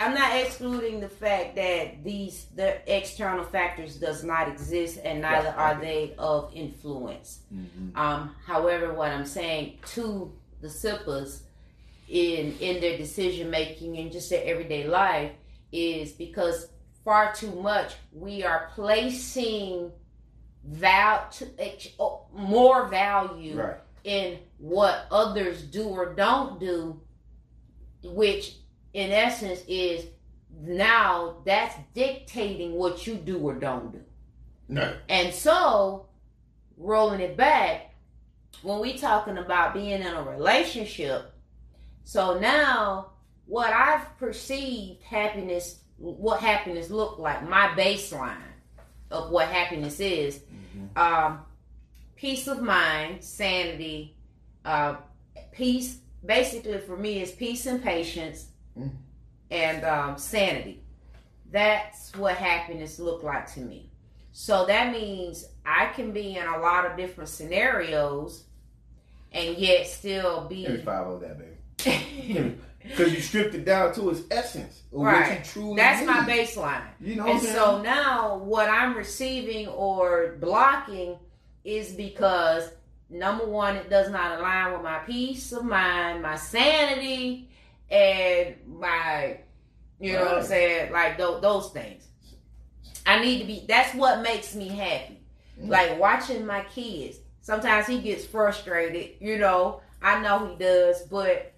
[0.00, 5.50] I'm not excluding the fact that these the external factors does not exist, and neither
[5.50, 7.40] are they of influence.
[7.54, 7.96] Mhm.
[7.96, 11.44] Um, however, what I'm saying to the sippers
[12.08, 15.30] in in their decision making and just their everyday life
[15.70, 16.68] is because
[17.04, 19.92] far too much we are placing
[20.64, 21.46] val to,
[22.00, 23.76] oh, more value Right.
[24.04, 27.00] In what others do or don't do,
[28.02, 28.56] which
[28.92, 30.06] in essence is
[30.60, 34.00] now that's dictating what you do or don't do.
[34.68, 34.94] No.
[35.08, 36.06] And so,
[36.76, 37.94] rolling it back,
[38.62, 41.32] when we talking about being in a relationship,
[42.04, 43.10] so now
[43.46, 48.36] what I've perceived happiness, what happiness looked like, my baseline
[49.10, 50.40] of what happiness is,
[50.96, 51.40] um,
[52.16, 54.16] peace of mind, sanity,
[54.64, 54.96] uh,
[55.52, 55.98] peace.
[56.24, 58.46] Basically, for me, is peace and patience,
[58.78, 58.90] Mm.
[59.50, 60.82] and um, sanity.
[61.52, 63.90] That's what happiness looked like to me.
[64.32, 68.44] So that means I can be in a lot of different scenarios,
[69.32, 70.82] and yet still Give me be.
[70.82, 72.56] five of that, baby.
[72.84, 74.82] Because you stripped it down to its essence.
[74.92, 75.42] Right.
[75.74, 76.82] That's my baseline.
[77.00, 81.16] You know And so now what I'm receiving or blocking
[81.64, 82.70] is because
[83.10, 87.48] number one, it does not align with my peace of mind, my sanity,
[87.90, 89.38] and my,
[89.98, 92.06] you know what I'm saying, like those, those things.
[93.06, 93.64] I need to be.
[93.68, 95.20] That's what makes me happy.
[95.60, 95.68] Mm.
[95.68, 97.18] Like watching my kids.
[97.42, 99.16] Sometimes he gets frustrated.
[99.20, 101.52] You know, I know he does, but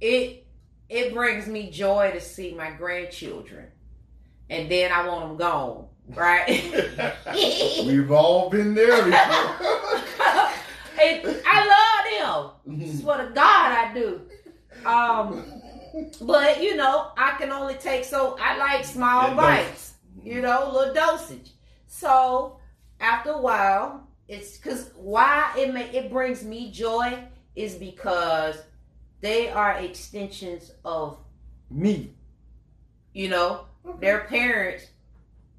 [0.00, 0.46] it
[0.88, 3.68] it brings me joy to see my grandchildren,
[4.50, 5.86] and then I want them gone.
[6.14, 7.14] Right?
[7.86, 9.66] We've all been there before.
[11.02, 11.66] And I
[12.20, 12.98] love them.
[13.00, 14.20] Swear to God, I do.
[14.84, 15.44] Um,
[16.20, 19.94] but you know, I can only take so I like small Yeah, bites.
[20.22, 21.52] you know, little dosage.
[21.86, 22.58] So
[23.00, 27.18] after a while, it's because why it may it brings me joy
[27.56, 28.60] is because
[29.22, 31.16] they are extensions of
[31.70, 32.12] me.
[33.14, 33.64] You know,
[34.00, 34.84] their parents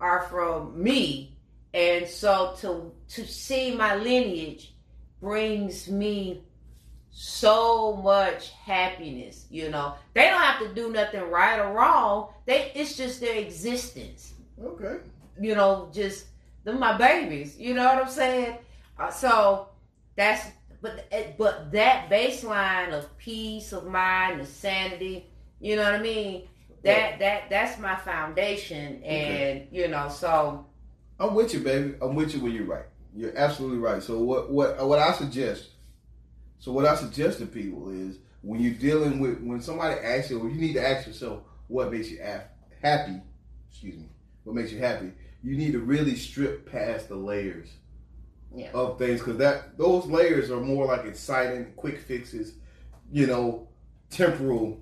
[0.02, 1.38] are from me,
[1.74, 4.74] and so to to see my lineage
[5.22, 6.44] brings me
[7.12, 9.46] so much happiness.
[9.50, 12.30] You know, they don't have to do nothing right or wrong.
[12.46, 14.34] They it's just their existence.
[14.62, 14.98] Okay.
[15.40, 16.26] You know, just
[16.64, 17.58] they're my babies.
[17.58, 18.58] You know what I'm saying?
[19.00, 19.70] Uh, so
[20.16, 20.48] that's
[20.82, 25.28] but eh, but that baseline of peace of mind, of sanity.
[25.60, 26.48] You know what I mean?
[26.84, 30.66] That that that's my foundation, and you know, so
[31.20, 31.96] I'm with you, baby.
[32.02, 32.86] I'm with you when you're right.
[33.16, 34.02] You're absolutely right.
[34.02, 35.70] So what what what I suggest?
[36.60, 40.40] So what I suggest to people is when you're dealing with when somebody asks you,
[40.48, 42.48] you need to ask yourself what makes you af-
[42.82, 43.22] happy.
[43.70, 44.06] Excuse me.
[44.44, 45.12] What makes you happy?
[45.44, 47.70] You need to really strip past the layers
[48.56, 48.72] Yeah.
[48.74, 52.54] of things because that those layers are more like exciting, quick fixes,
[53.12, 53.68] you know,
[54.10, 54.82] temporal.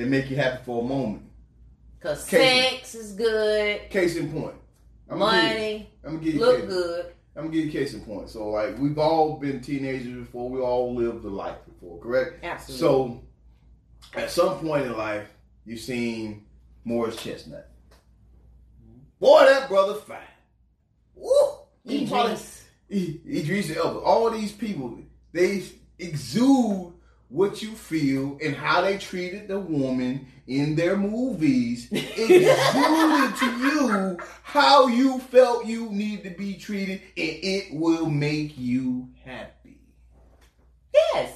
[0.00, 1.24] They make you happy for a moment.
[2.00, 4.54] Cause Case- sex is good, Case in point.
[5.10, 6.68] I'm gonna give you- money I'm gonna give you look case.
[6.70, 7.06] good.
[7.36, 8.30] I'm gonna give you a case in point.
[8.30, 10.48] So like we've all been teenagers before.
[10.48, 12.42] We all lived the life before, correct?
[12.42, 12.80] Absolutely.
[12.80, 13.20] So
[14.14, 15.28] at some point in life,
[15.66, 16.46] you've seen
[16.84, 17.68] Morris Chestnut.
[19.18, 20.18] Boy, that brother fine.
[21.14, 21.30] Woo!
[21.84, 22.64] He probably- Idris.
[22.90, 23.98] I- Idris Elba.
[23.98, 24.98] All these people,
[25.32, 25.62] they
[25.98, 26.94] exude
[27.30, 31.88] what you feel and how they treated the woman in their movies.
[31.92, 38.58] Exuded to you how you felt you need to be treated, and it will make
[38.58, 39.78] you happy.
[40.92, 41.32] Yes.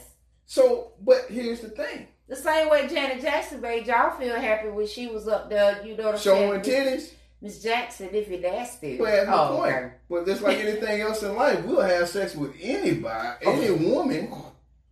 [0.46, 4.86] So, but here's the thing: The same way Janet Jackson made y'all feel happy when
[4.88, 6.98] she was up there, you know what I'm showing saying?
[6.98, 7.10] titties.
[7.40, 8.98] Miss Jackson, if you nasty.
[8.98, 9.74] Well, that's my oh, point.
[9.74, 9.90] okay.
[10.08, 14.32] But just like anything else in life, we'll have sex with anybody, any woman.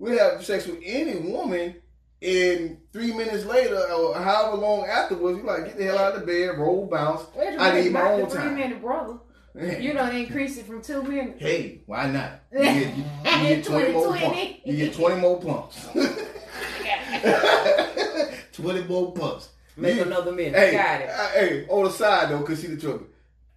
[0.02, 1.76] We'll have sex with any woman,
[2.20, 6.20] and three minutes later, or however long afterwards, you like get the hell out of
[6.22, 7.22] the bed, roll, bounce.
[7.36, 8.54] Wait a I minute, need my not own the three time.
[8.56, 9.18] minute brother.
[9.80, 11.40] You know, they increased it from two minutes.
[11.40, 12.40] Hey, why not?
[12.52, 14.48] You get, you, you get 20 more pumps.
[14.64, 15.86] You get 20 more pumps.
[18.52, 19.50] 20 more pumps.
[19.76, 20.58] Make You- another minute.
[20.58, 21.08] Hey, Got it.
[21.10, 23.06] uh, hey, on the side though, cause see the trouble.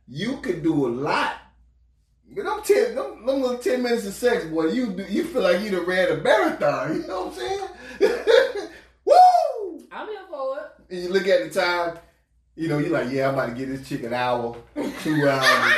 [0.07, 1.33] You could do a lot.
[2.33, 5.43] But them ten, them, them little ten minutes of sex, boy, you do, you feel
[5.43, 6.95] like you done ran a marathon.
[7.01, 8.69] You know what I'm saying?
[9.05, 9.83] Woo!
[9.91, 10.65] I'm here for it.
[10.89, 11.97] And you look at the time,
[12.55, 14.55] you know, you're like, yeah, I'm about to give this chick an hour,
[15.03, 15.73] two hours.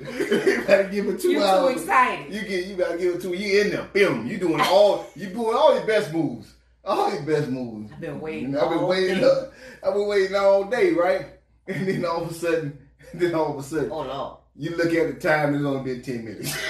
[0.00, 1.80] you gotta give her 2 You're too hours.
[1.82, 2.32] excited.
[2.34, 3.34] You get, you gotta give it two.
[3.34, 4.26] You in there, boom.
[4.26, 6.52] You doing all, you doing all your best moves,
[6.84, 7.92] all your best moves.
[7.92, 8.56] I've been waiting.
[8.56, 9.20] I've been waiting.
[9.20, 9.48] day.
[9.82, 11.26] I've been waiting all day, right?
[11.68, 12.78] And then all of a sudden,
[13.14, 14.38] then all of a sudden, Oh Lord.
[14.56, 15.54] You look at the time.
[15.54, 16.56] It's only been ten minutes.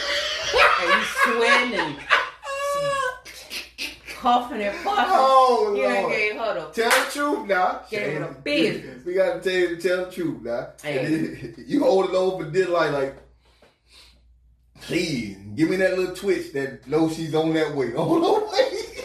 [0.82, 1.96] And you sweating and
[4.16, 5.04] coughing and puffing.
[5.08, 6.12] oh you Lord!
[6.12, 7.82] gave her the Tell the truth now.
[7.90, 9.04] Gave her the business.
[9.04, 10.68] We gotta tell you to tell the truth now.
[10.82, 11.04] Hey.
[11.06, 13.16] And you hold it over did life, like,
[14.82, 17.94] please give me that little twitch that knows she's on that way.
[17.94, 19.04] On the way.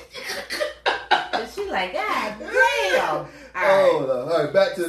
[1.33, 2.99] And she like, ah, God damn.
[2.99, 4.31] Oh, all Oh, Lord.
[4.31, 4.53] all right.
[4.53, 4.81] Back to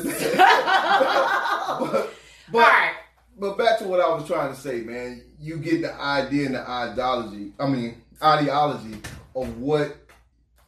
[1.92, 2.12] but,
[2.50, 2.92] but, All right.
[3.38, 5.22] But back to what I was trying to say, man.
[5.40, 7.52] You get the idea and the ideology.
[7.58, 8.98] I mean, ideology
[9.36, 9.96] of what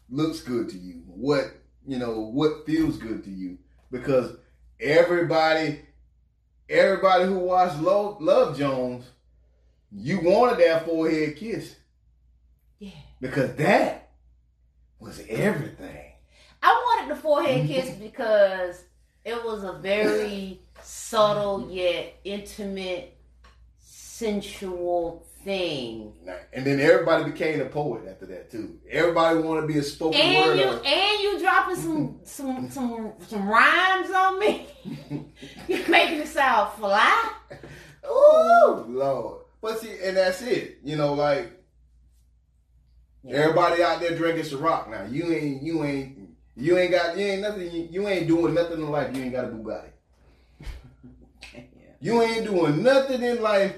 [0.08, 1.52] looks good to you, what
[1.86, 3.58] you know, what feels good to you,
[3.90, 4.36] because
[4.80, 5.80] everybody,
[6.68, 9.04] everybody who watched Love, Love Jones,
[9.90, 11.74] you wanted that forehead kiss
[12.78, 12.90] Yeah.
[13.20, 14.10] because that
[15.00, 16.12] was everything.
[16.62, 18.84] I wanted the forehead kiss because
[19.24, 20.60] it was a very
[21.11, 21.70] subtle mm-hmm.
[21.70, 23.18] yet intimate,
[23.80, 26.12] sensual thing.
[26.52, 28.78] And then everybody became a poet after that too.
[28.88, 30.58] Everybody wanted to be a spoken And word.
[30.58, 34.66] you and you dropping some some some some rhymes on me.
[35.68, 37.32] you making it sound fly.
[38.06, 39.42] Ooh, Lord.
[39.61, 40.78] But see, and that's it.
[40.84, 41.52] You know, like
[43.28, 45.04] everybody out there drinking Ciroc now.
[45.04, 47.70] You ain't, you ain't, you ain't got, you ain't nothing.
[47.70, 49.14] You, you ain't doing nothing in life.
[49.14, 49.90] You ain't got a Bugatti.
[52.01, 53.76] You ain't doing nothing in life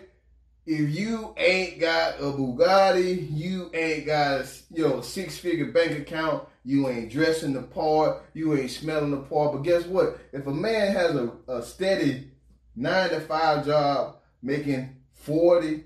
[0.65, 3.29] if you ain't got a Bugatti.
[3.31, 6.45] You ain't got a you know six figure bank account.
[6.65, 8.23] You ain't dressing the part.
[8.33, 9.55] You ain't smelling the part.
[9.55, 10.21] But guess what?
[10.33, 12.31] If a man has a, a steady
[12.77, 15.85] nine to five job making 40,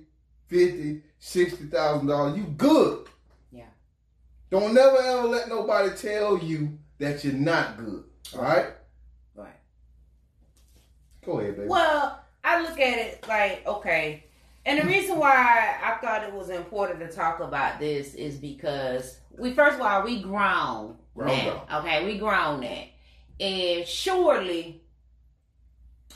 [0.48, 3.06] 50, 60,000 dollars, you good.
[3.50, 3.64] Yeah.
[4.50, 8.04] Don't never ever let nobody tell you that you're not good.
[8.34, 8.66] All right?
[9.34, 9.56] Right.
[11.24, 11.68] Go ahead, baby.
[11.68, 14.24] Well, I look at it like, okay.
[14.64, 19.18] And the reason why I thought it was important to talk about this is because
[19.36, 21.66] we first of all we grown, Grown now.
[21.80, 22.84] Okay, we grown now.
[23.40, 24.80] And surely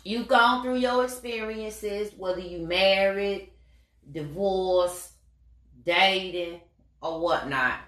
[0.05, 3.51] you've gone through your experiences, whether you married,
[4.12, 5.11] divorced,
[5.85, 6.61] dating,
[7.03, 7.81] or whatnot.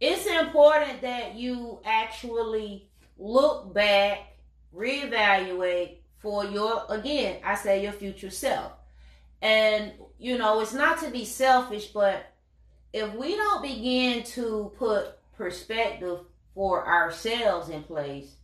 [0.00, 4.36] It's important that you actually look back,
[4.74, 8.72] reevaluate for your again, I say your future self.
[9.42, 12.32] And you know, it's not to be selfish, but
[12.94, 16.20] if we don't begin to put perspective
[16.54, 18.34] for ourselves in place,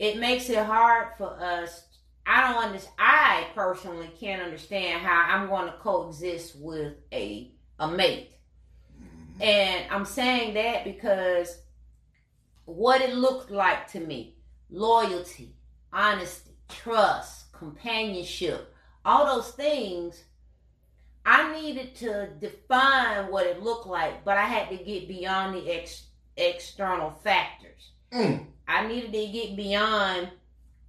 [0.00, 1.84] it makes it hard for us.
[2.26, 2.94] I don't understand.
[2.98, 8.32] I personally can't understand how I'm going to coexist with a a mate.
[9.00, 9.42] Mm-hmm.
[9.42, 11.56] And I'm saying that because
[12.64, 14.34] what it looked like to me
[14.70, 15.54] loyalty,
[15.92, 20.22] honesty, trust, companionship, all those things.
[21.24, 25.70] I needed to define what it looked like, but I had to get beyond the
[25.70, 26.06] ex-
[26.36, 27.92] external factors.
[28.12, 28.46] Mm.
[28.66, 30.30] I needed to get beyond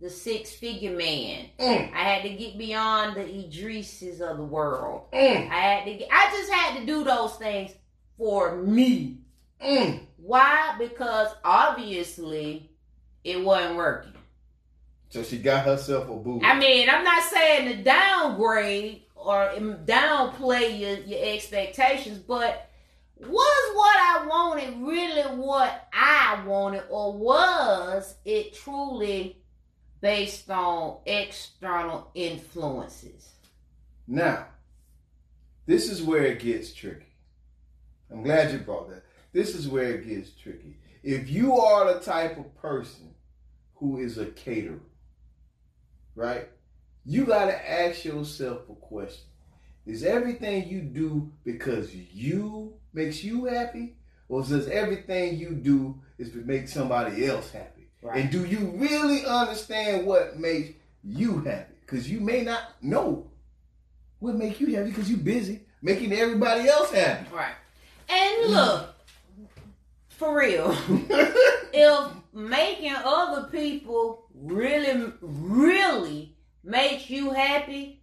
[0.02, 1.46] the six figure man.
[1.60, 1.94] Mm.
[1.94, 5.04] I had to get beyond the Idrises of the world.
[5.14, 5.50] Mm.
[5.50, 7.72] I had to get, I just had to do those things
[8.18, 9.20] for me.
[9.64, 10.02] Mm.
[10.18, 10.76] Why?
[10.78, 12.72] Because obviously
[13.24, 14.14] it wasn't working.
[15.14, 16.42] So she got herself a boo.
[16.44, 19.52] I mean, I'm not saying to downgrade or
[19.86, 22.68] downplay your, your expectations, but
[23.20, 29.38] was what I wanted really what I wanted, or was it truly
[30.02, 33.30] based on external influences?
[34.08, 34.48] Now,
[35.68, 37.06] this is where it gets tricky.
[38.12, 39.04] I'm glad you brought that.
[39.32, 40.78] This is where it gets tricky.
[41.04, 43.14] If you are the type of person
[43.76, 44.80] who is a caterer,
[46.16, 46.50] right?
[47.06, 49.26] You got to ask yourself a question.
[49.86, 53.96] Is everything you do because you makes you happy?
[54.30, 57.90] Or does everything you do is to make somebody else happy?
[58.14, 61.74] And do you really understand what makes you happy?
[61.82, 63.30] Because you may not know
[64.20, 67.28] what make you happy because you busy making everybody else happy.
[67.34, 67.56] Right.
[68.10, 68.50] And mm.
[68.50, 68.96] look,
[70.10, 70.76] for real,
[71.74, 78.02] if making other people really, really make you happy,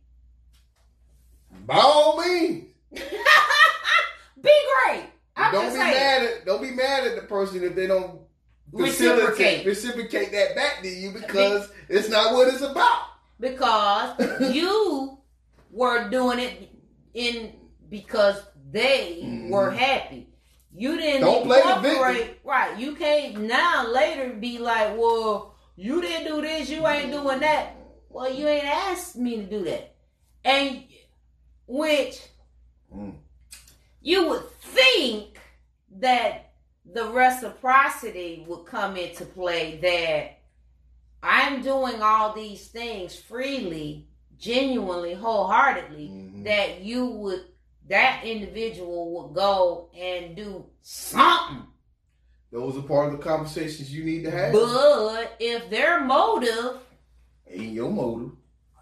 [1.67, 2.67] By all means.
[2.93, 3.03] be
[4.43, 5.05] great.
[5.37, 5.95] I'm don't be saying.
[5.95, 8.21] mad at don't be mad at the person if they don't
[8.73, 9.67] Reciprocate.
[9.67, 13.03] reciprocate that back to you because it's not what it's about.
[13.41, 14.15] because
[14.55, 15.19] you
[15.71, 16.69] were doing it
[17.15, 17.53] in
[17.89, 19.51] because they Mhm.
[19.51, 20.29] were happy.
[20.73, 22.35] You didn't Don't play the victim.
[22.45, 22.79] right.
[22.79, 25.50] You can't now later be like, well,
[25.81, 27.75] you didn't do this, you ain't doing that.
[28.11, 29.95] Well, you ain't asked me to do that,
[30.45, 30.85] and
[31.67, 32.21] which
[32.95, 33.15] Mm.
[34.03, 35.41] you would think
[35.93, 36.53] that
[36.85, 40.39] the reciprocity would come into play that
[41.23, 44.09] I'm doing all these things freely,
[44.39, 46.45] genuinely, wholeheartedly, Mhm.
[46.45, 47.45] that you would,
[47.89, 51.67] that individual would go and do something.
[52.53, 54.53] Those are part of the conversations you need to have.
[54.53, 56.79] But if their motive,
[57.49, 58.33] Ain't your motive.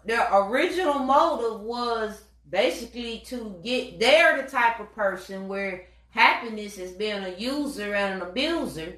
[0.05, 6.91] their original motive was basically to get, they're the type of person where happiness is
[6.93, 8.95] being a user and an abuser,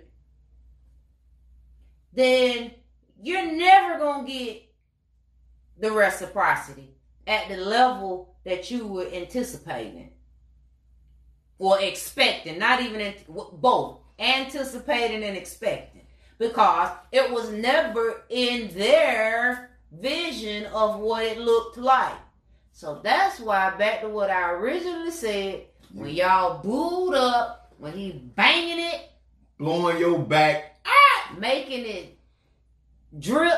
[2.13, 2.71] then
[3.21, 4.63] you're never going to get
[5.79, 6.95] the reciprocity
[7.27, 10.11] at the level that you were anticipating
[11.59, 16.03] or expecting, not even in, both anticipating and expecting,
[16.37, 22.15] because it was never in their vision of what it looked like.
[22.71, 28.11] So that's why, back to what I originally said, when y'all booed up, when he
[28.11, 29.09] banging it,
[29.57, 30.79] Blowing your back.
[30.85, 32.17] Ah, making it
[33.19, 33.53] drip,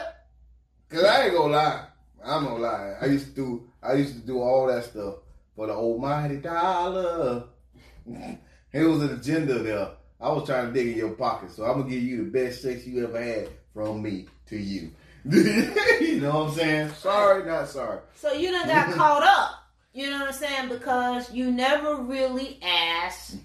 [0.93, 1.85] Cause I ain't gonna lie.
[2.23, 2.97] I'm gonna lie.
[3.01, 5.15] I used to do I used to do all that stuff
[5.55, 7.45] for the almighty dollar.
[8.05, 9.89] it was an agenda there.
[10.23, 12.61] I was trying to dig in your pocket, so I'm gonna give you the best
[12.61, 14.91] sex you ever had from me to you.
[15.29, 16.91] you know what I'm saying?
[16.93, 17.99] Sorry, not sorry.
[18.15, 19.65] So you done got caught up.
[19.91, 20.69] You know what I'm saying?
[20.69, 23.35] Because you never really asked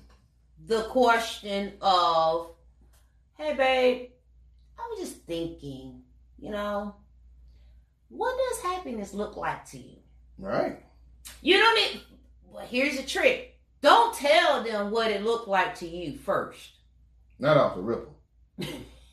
[0.66, 2.52] the question of,
[3.36, 4.10] hey, babe,
[4.78, 6.02] I was just thinking,
[6.38, 6.94] you know,
[8.08, 9.96] what does happiness look like to you?
[10.38, 10.80] Right.
[11.42, 12.02] You don't need,
[12.48, 13.57] well, here's the trick.
[13.80, 16.70] Don't tell them what it looked like to you first.
[17.38, 18.14] Not off the ripple.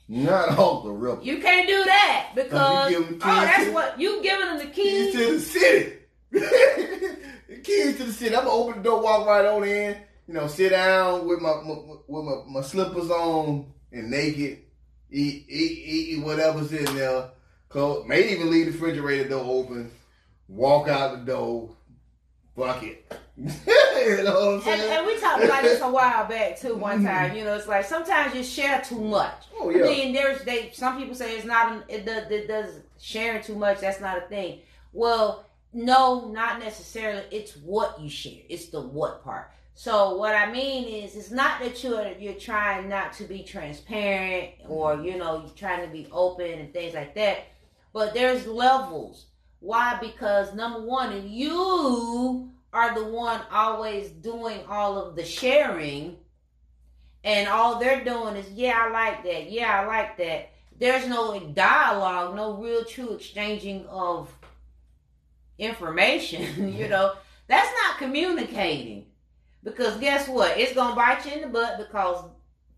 [0.07, 1.22] Not off the ripper.
[1.22, 4.45] You can't do that because you oh, give 'em oh, keys that's what you giving
[4.47, 5.13] them the Keys keys.
[5.13, 5.93] to the city.
[7.47, 8.36] The keys to the city.
[8.36, 9.95] I'm gonna open the door, walk right on in.
[10.28, 11.76] You know, sit down with my, my
[12.07, 14.63] with my, my slippers on and naked.
[15.11, 17.30] Eat, eat, eat whatever's in there.
[17.70, 18.07] Close.
[18.07, 19.91] May even leave the refrigerator door open.
[20.47, 21.76] Walk out the door.
[22.55, 23.11] Fuck it.
[23.38, 26.75] you know And, and we talked about this a while back too.
[26.75, 27.07] One mm-hmm.
[27.07, 29.45] time, you know, it's like sometimes you share too much.
[29.59, 29.83] oh I yeah.
[29.83, 30.71] mean, there's they.
[30.73, 31.73] Some people say it's not.
[31.73, 32.31] An, it does.
[32.31, 33.81] It does sharing too much.
[33.81, 34.59] That's not a thing.
[34.93, 37.23] Well, no, not necessarily.
[37.29, 38.41] It's what you share.
[38.47, 39.51] It's the what part.
[39.73, 44.51] So what I mean is, it's not that you're you're trying not to be transparent
[44.69, 45.05] or mm-hmm.
[45.05, 47.47] you know you're trying to be open and things like that.
[47.91, 49.25] But there's levels.
[49.59, 49.97] Why?
[49.99, 56.17] Because number one, if you are the one always doing all of the sharing,
[57.23, 59.49] and all they're doing is, yeah, I like that.
[59.49, 60.51] Yeah, I like that.
[60.78, 64.30] There's no dialogue, no real true exchanging of
[65.57, 66.73] information.
[66.78, 67.13] you know,
[67.47, 69.05] that's not communicating.
[69.63, 70.57] Because guess what?
[70.57, 72.26] It's gonna bite you in the butt because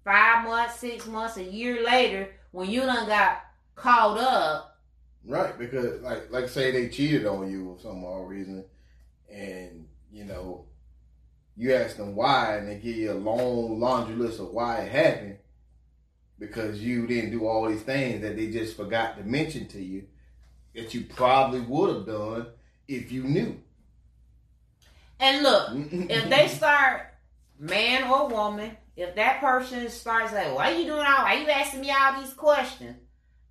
[0.06, 3.42] five months, six months, a year later, when you done got
[3.76, 4.78] caught up,
[5.28, 8.64] Right, because like like say they cheated on you for some odd reason,
[9.30, 9.87] and
[10.18, 10.66] you know,
[11.56, 14.92] you ask them why, and they give you a long laundry list of why it
[14.92, 15.38] happened,
[16.40, 20.08] because you didn't do all these things that they just forgot to mention to you,
[20.74, 22.48] that you probably would have done
[22.88, 23.60] if you knew.
[25.20, 25.70] and look,
[26.10, 27.14] if they start
[27.60, 31.42] man or woman, if that person starts like, why are you doing all why are
[31.42, 32.98] you asking me all these questions?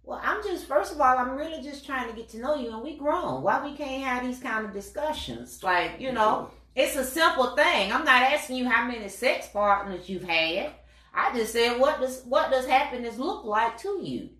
[0.06, 2.72] Well, I'm just first of all, I'm really just trying to get to know you
[2.72, 3.42] and we grown.
[3.42, 5.62] Why we can't have these kind of discussions?
[5.64, 7.92] Like, you know, it's a simple thing.
[7.92, 10.70] I'm not asking you how many sex partners you've had.
[11.12, 14.30] I just said what does what does happiness look like to you?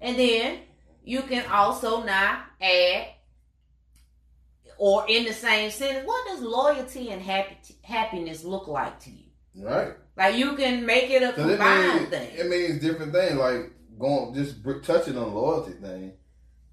[0.00, 0.60] And then
[1.04, 3.08] you can also now add
[4.78, 9.26] or in the same sentence, what does loyalty and happy, happiness look like to you?
[9.62, 9.92] right.
[10.16, 12.28] Like you can make it a Cause it combined means, thing.
[12.34, 13.34] it means different things.
[13.34, 16.12] Like going just touching on the loyalty thing.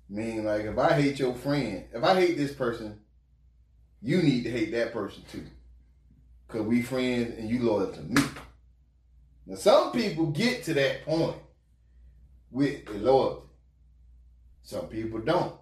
[0.10, 3.00] Mean like if I hate your friend, if I hate this person,
[4.02, 5.44] you need to hate that person too.
[6.48, 8.22] Cause we friends and you loyal to me.
[9.46, 11.36] Now some people get to that point
[12.50, 13.48] with the loyalty.
[14.64, 15.54] Some people don't.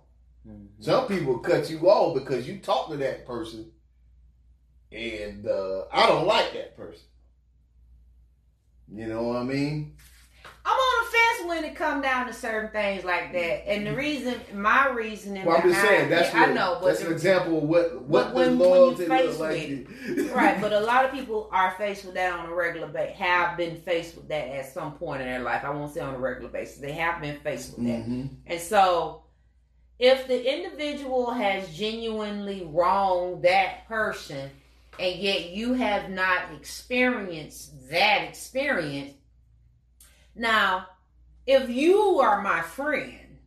[0.80, 3.72] Some people cut you off because you talk to that person,
[4.92, 7.06] and uh, I don't like that person.
[8.94, 9.95] You know what I mean?
[10.68, 13.96] I'm on the fence when it come down to certain things like that, and the
[13.96, 17.58] reason, my reasoning Well, I'm just saying that's what, I know, but that's an example
[17.60, 19.88] of what what when- you loyalty face like.
[20.34, 23.16] right, but a lot of people are faced with that on a regular basis.
[23.18, 25.64] Have been faced with that at some point in their life.
[25.64, 26.78] I won't say on a regular basis.
[26.80, 29.22] They have been faced with that, hmm and so
[30.00, 34.50] if the individual has genuinely wronged that person,
[35.00, 39.14] and yet you have not experienced that experience,
[40.36, 40.88] now
[41.48, 43.38] if you are my friend,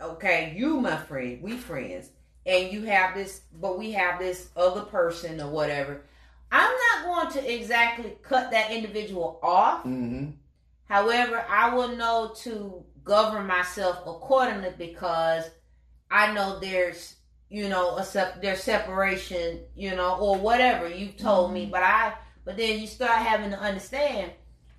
[0.00, 2.10] okay, you my friend, we friends,
[2.46, 6.02] and you have this, but we have this other person or whatever,
[6.50, 9.82] I'm not going to exactly cut that individual off.
[9.82, 10.30] hmm
[10.86, 15.44] However, I will know to govern myself accordingly because
[16.10, 17.16] I know there's,
[17.50, 21.66] you know, a sep- there's separation, you know, or whatever you told me.
[21.66, 22.14] But I,
[22.46, 24.32] but then you start having to understand,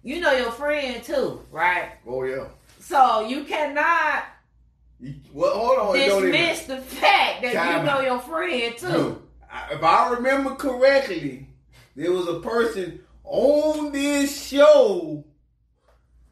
[0.04, 1.92] you know, your friend too, right?
[2.08, 2.46] Oh yeah.
[2.80, 4.24] So you cannot
[5.34, 5.96] Well, hold on.
[5.98, 8.04] don't even- dismiss the fact that you know out.
[8.04, 9.22] your friend too.
[9.52, 11.48] I- if I remember correctly,
[11.96, 15.24] there was a person on this show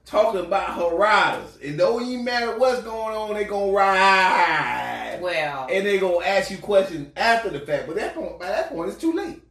[0.05, 5.67] talking about her riders, and don't even matter what's going on, they're gonna ride, Well,
[5.69, 7.87] and they're gonna ask you questions after the fact.
[7.87, 9.41] But that point, by that point, it's too late.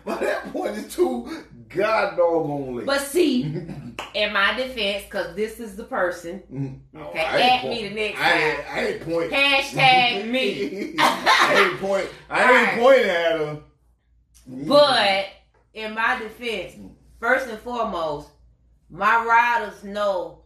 [0.05, 3.43] by that point, it's too god doggone but see,
[4.15, 6.43] in my defense, because this is the person.
[6.53, 6.81] Mhm.
[7.09, 8.41] Okay, I ain't at point- me the next I time.
[8.41, 9.31] ain't, I ain't point.
[9.33, 10.95] Hashtag me.
[10.99, 12.09] I ain't point.
[12.31, 12.79] I ain't Alright.
[12.81, 13.61] pointing at her.
[14.49, 15.27] But
[15.75, 16.75] in my defense,
[17.21, 18.29] first and foremost,
[18.91, 20.43] my riders know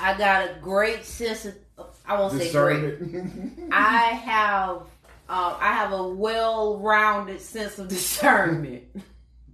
[0.00, 1.54] I got a great sense of
[2.06, 2.98] I won't say great.
[3.72, 4.76] I have
[5.26, 8.82] um, I have a well-rounded sense of discernment.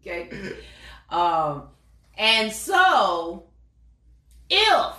[0.00, 0.30] Okay,
[1.10, 1.68] um,
[2.16, 3.44] and so
[4.48, 4.94] if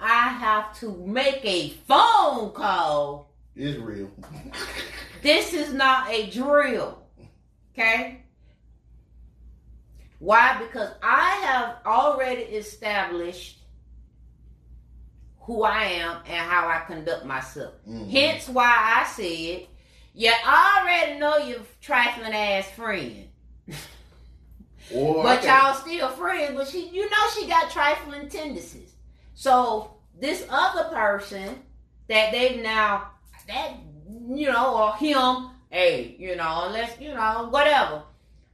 [0.00, 4.10] I have to make a phone call, it's real.
[5.22, 6.98] this is not a drill.
[7.72, 8.20] Okay.
[10.18, 10.58] Why?
[10.58, 13.58] Because I have already established
[15.40, 17.74] who I am and how I conduct myself.
[17.86, 18.10] Mhm.
[18.10, 18.64] Hence why
[19.02, 19.66] I said,
[20.14, 23.28] you already know your trifling ass friend.
[24.92, 28.92] Or But can- y'all still friends, but she you know she got trifling tendencies.
[29.34, 31.62] So this other person
[32.08, 33.10] that they've now
[33.48, 33.72] that
[34.28, 38.02] you know, or him, hey, you know, unless you know, whatever.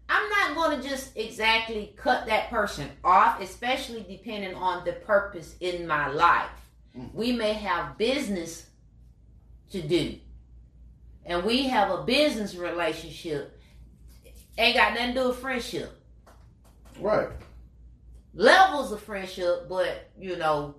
[0.09, 5.87] I'm not gonna just exactly cut that person off, especially depending on the purpose in
[5.87, 6.51] my life.
[6.97, 7.15] Mhm.
[7.15, 8.67] We may have business
[9.71, 10.19] to do.
[11.25, 13.61] And we have a business relationship.
[14.59, 16.00] Ain't got nothing to do with friendship
[16.99, 17.29] Right.
[18.35, 20.75] levels of friendship, but you know,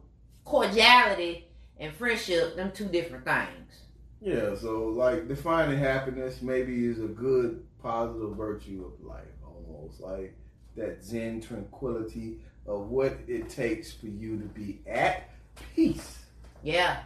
[0.46, 1.48] cordiality
[1.80, 3.82] and friendship, them two different things.
[4.22, 10.36] Yeah, so like defining happiness maybe is a good positive virtue of life, almost like
[10.78, 12.38] that Zen tranquility
[12.68, 15.30] of what it takes for you to be at
[15.76, 16.20] peace.
[16.62, 17.04] Yeah.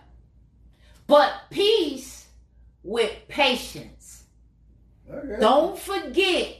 [1.07, 2.27] But peace
[2.83, 4.25] with patience.
[5.09, 5.39] Okay.
[5.39, 6.57] Don't forget,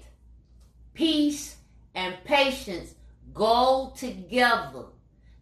[0.94, 1.55] peace
[1.96, 2.94] and patience
[3.34, 4.86] go together.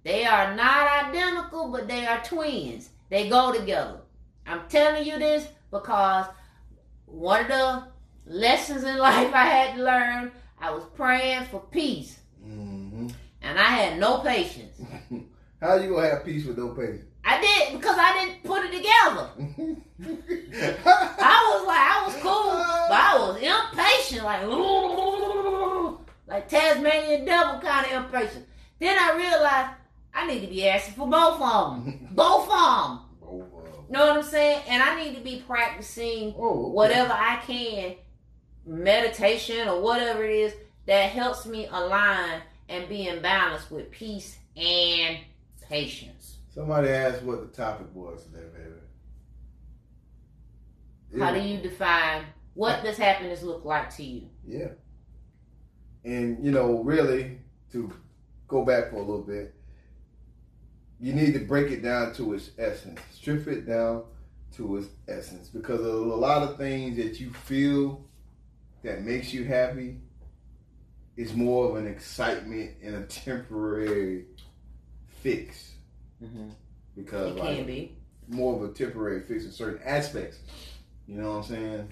[0.03, 2.89] They are not identical, but they are twins.
[3.09, 4.01] They go together.
[4.45, 6.25] I'm telling you this because
[7.05, 7.83] one of the
[8.25, 13.07] lessons in life I had to learn, I was praying for peace, hmm
[13.41, 14.79] and I had no patience.
[15.61, 17.05] How you gonna have peace with no patience?
[17.25, 19.29] I did because I didn't put it together.
[21.19, 22.51] I was like, I was cool,
[22.89, 24.41] but I was impatient, like,
[26.27, 28.45] like Tasmanian devil kind of impatient.
[28.79, 29.77] Then I realized
[30.13, 32.99] I need to be asking for both of them, both of them.
[33.89, 34.63] Know what I'm saying?
[34.67, 36.73] And I need to be practicing oh, okay.
[36.73, 37.95] whatever I can,
[38.65, 40.53] meditation or whatever it is
[40.85, 45.19] that helps me align and be in balance with peace and
[45.69, 46.37] patience.
[46.49, 48.45] Somebody asked what the topic was today,
[51.11, 51.23] baby.
[51.23, 54.29] How It do you define what does happiness look like to you?
[54.45, 54.69] Yeah.
[56.05, 57.39] And, you know, really,
[57.71, 57.91] to
[58.47, 59.53] go back for a little bit,
[60.99, 62.99] you need to break it down to its essence.
[63.13, 64.03] Strip it down
[64.55, 65.49] to its essence.
[65.49, 68.05] Because a lot of things that you feel
[68.83, 69.97] that makes you happy
[71.15, 74.25] is more of an excitement and a temporary
[75.21, 75.71] fix.
[76.23, 76.49] Mm-hmm.
[76.95, 77.97] Because It like, can be.
[78.27, 80.39] more of a temporary fix in certain aspects.
[81.07, 81.89] You know what I'm saying?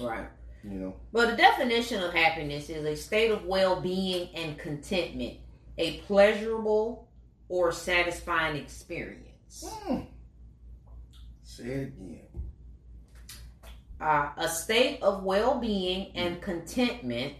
[0.00, 0.26] Right.
[0.62, 0.96] You know.
[1.12, 5.38] But the definition of happiness is a state of well being and contentment,
[5.78, 7.08] a pleasurable
[7.48, 9.64] or satisfying experience.
[9.66, 10.00] Hmm.
[11.42, 12.20] Say it again.
[14.00, 17.34] Uh, a state of well being and contentment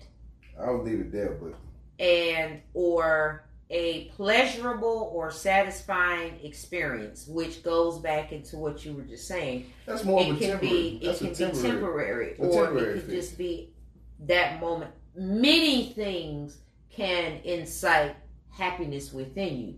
[0.62, 1.54] I'll leave it there, but
[1.98, 9.28] and or a pleasurable or satisfying experience, which goes back into what you were just
[9.28, 9.72] saying.
[9.86, 10.98] that's more of it a can temporary.
[10.98, 11.70] be it can a be temporary.
[11.70, 13.72] temporary, or temporary it could just be
[14.26, 14.90] that moment.
[15.14, 16.58] Many things
[16.90, 18.16] can incite
[18.50, 19.74] happiness within you,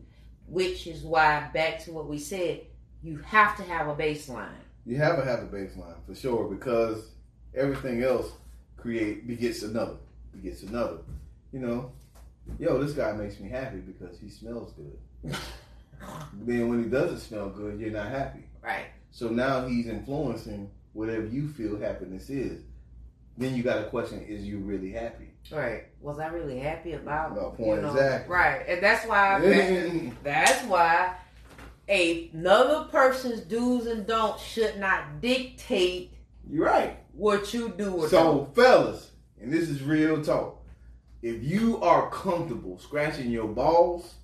[0.47, 2.62] which is why back to what we said,
[3.03, 4.49] you have to have a baseline.
[4.86, 7.11] You have to have a baseline for sure because
[7.55, 8.32] everything else
[8.76, 9.97] create begets another,
[10.32, 10.99] begets another.
[11.53, 11.93] You know,
[12.59, 15.34] yo, this guy makes me happy because he smells good.
[16.34, 18.45] then when he doesn't smell good, you're not happy.
[18.62, 18.86] Right.
[19.11, 22.62] So now he's influencing whatever you feel happiness is.
[23.38, 25.32] Then you got to question: Is you really happy?
[25.51, 25.84] Right.
[26.01, 28.32] Was I really happy about No, point exactly.
[28.32, 28.62] Right.
[28.68, 29.40] And that's why
[30.22, 31.14] That's why
[31.88, 36.12] another person's do's and don'ts should not dictate
[36.49, 36.99] You're right.
[37.12, 40.62] what you do or So, fellas, and this is real talk.
[41.23, 44.14] If you are comfortable scratching your balls,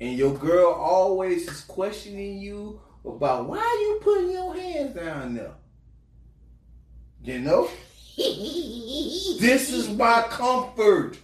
[0.00, 5.54] and your girl always is questioning you about why you putting your hands down there,
[7.22, 7.68] you know,
[8.16, 11.18] this is my comfort.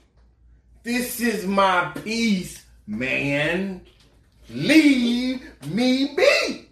[0.83, 3.83] This is my peace, man.
[4.49, 6.70] Leave me be.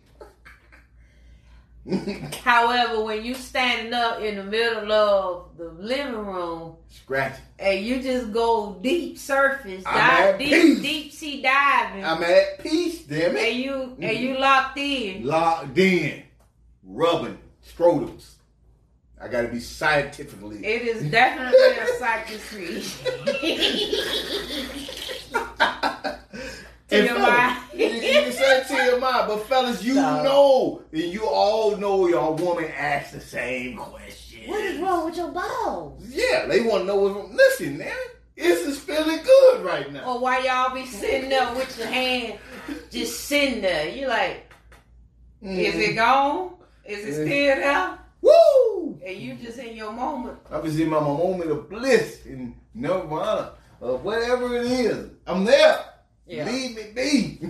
[2.45, 7.43] However, when you standing up in the middle of the living room Scratching.
[7.59, 10.80] and you just go deep surface, I'm dive deep, peace.
[10.82, 13.49] deep sea diving, I'm at peace, damn it.
[13.49, 15.24] and you and you locked in.
[15.24, 16.22] locked in,
[16.84, 18.34] rubbing scrotums.
[19.20, 20.64] I gotta be scientifically.
[20.64, 22.49] It is definitely a to to
[26.91, 27.62] And your fellas, mind.
[27.74, 32.64] you, you say TMI, but fellas, you So- know, and you all know your woman
[32.76, 34.49] asks the same question.
[34.49, 36.03] What is wrong with your balls?
[36.09, 37.36] Yeah, they want to know what's wrong.
[37.36, 37.95] Listen, man,
[38.36, 40.14] this is feeling good right now.
[40.14, 42.39] Or why y'all be sitting there with your hand
[42.91, 43.89] just sitting there?
[43.91, 44.51] You like,
[45.43, 45.97] is it mm-hmm.
[45.97, 46.55] gone?
[46.84, 47.99] Is it still there?
[48.22, 48.99] Woo!
[49.05, 50.39] And you just in your moment.
[50.51, 55.11] I was in my moment of bliss and nirvana or whatever it is.
[55.26, 55.84] I'm there.
[56.29, 56.47] Yeah.
[56.47, 57.39] Leave me be.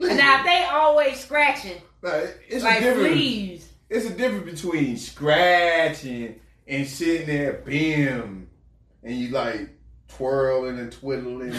[0.00, 3.12] Now if they always scratching Like, it's like a difference.
[3.14, 3.68] fleas.
[3.88, 8.48] It's a difference between scratching and sitting there, bim,
[9.02, 9.70] and you like
[10.08, 11.54] twirling and twiddling.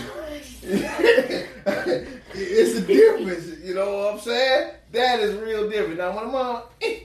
[0.63, 4.71] it's a difference, you know what I'm saying?
[4.91, 5.97] That is real different.
[5.97, 6.99] Now when I'm on, eh,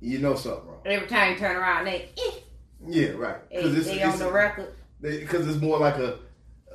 [0.00, 0.80] you know something wrong.
[0.86, 2.30] Every time you turn around, they eh,
[2.86, 3.48] Yeah, right.
[3.50, 4.72] they, they on the record.
[5.00, 6.18] because it's more like a,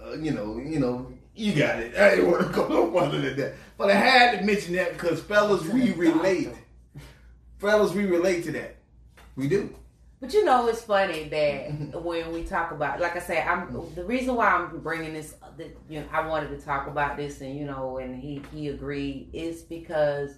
[0.04, 1.96] uh, you know, you know, you got it.
[1.96, 4.94] I didn't want to go no further than that, but I had to mention that
[4.94, 6.50] because fellas, we relate.
[7.58, 8.76] Fellas, we relate to that.
[9.36, 9.74] We do.
[10.20, 14.04] But you know, it's funny that when we talk about, like I said, I'm the
[14.04, 15.34] reason why I'm bringing this.
[15.58, 18.68] That, you know, I wanted to talk about this, and you know, and he he
[18.68, 20.36] agreed is because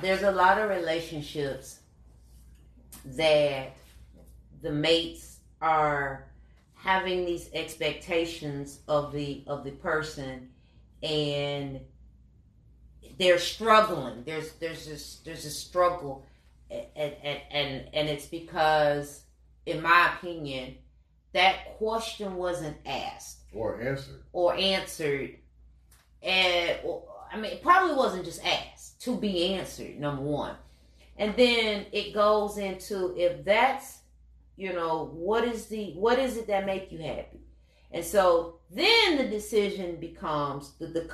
[0.00, 1.80] there's a lot of relationships
[3.04, 3.76] that
[4.62, 6.29] the mates are
[6.82, 10.50] having these expectations of the of the person,
[11.02, 11.80] and
[13.18, 14.22] they're struggling.
[14.24, 16.24] There's there's this there's a struggle
[16.70, 16.86] and
[17.22, 19.22] and and and it's because
[19.66, 20.74] in my opinion
[21.32, 24.22] that question wasn't asked Or answered.
[24.32, 25.36] or answered.
[26.22, 26.78] And
[27.32, 30.54] i mean it probably wasn't just asked to be answered number one.
[31.16, 33.98] And then it goes into if that's
[34.56, 37.40] you know what is the what is it that make you happy
[37.92, 41.10] and so then the decision becomes the the,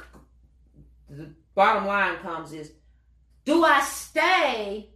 [1.11, 2.72] the bottom line comes is
[3.45, 4.91] do i stay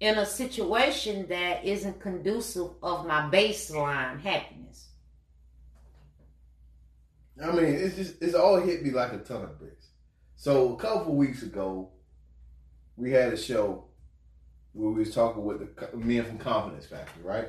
[0.00, 4.88] in a situation that isn't conducive of my baseline happiness.
[7.42, 9.88] I mean, it's just it's all hit me like a ton of bricks.
[10.36, 11.90] So a couple weeks ago,
[12.96, 13.84] we had a show
[14.72, 17.48] where we was talking with the men from Confidence Factory, right?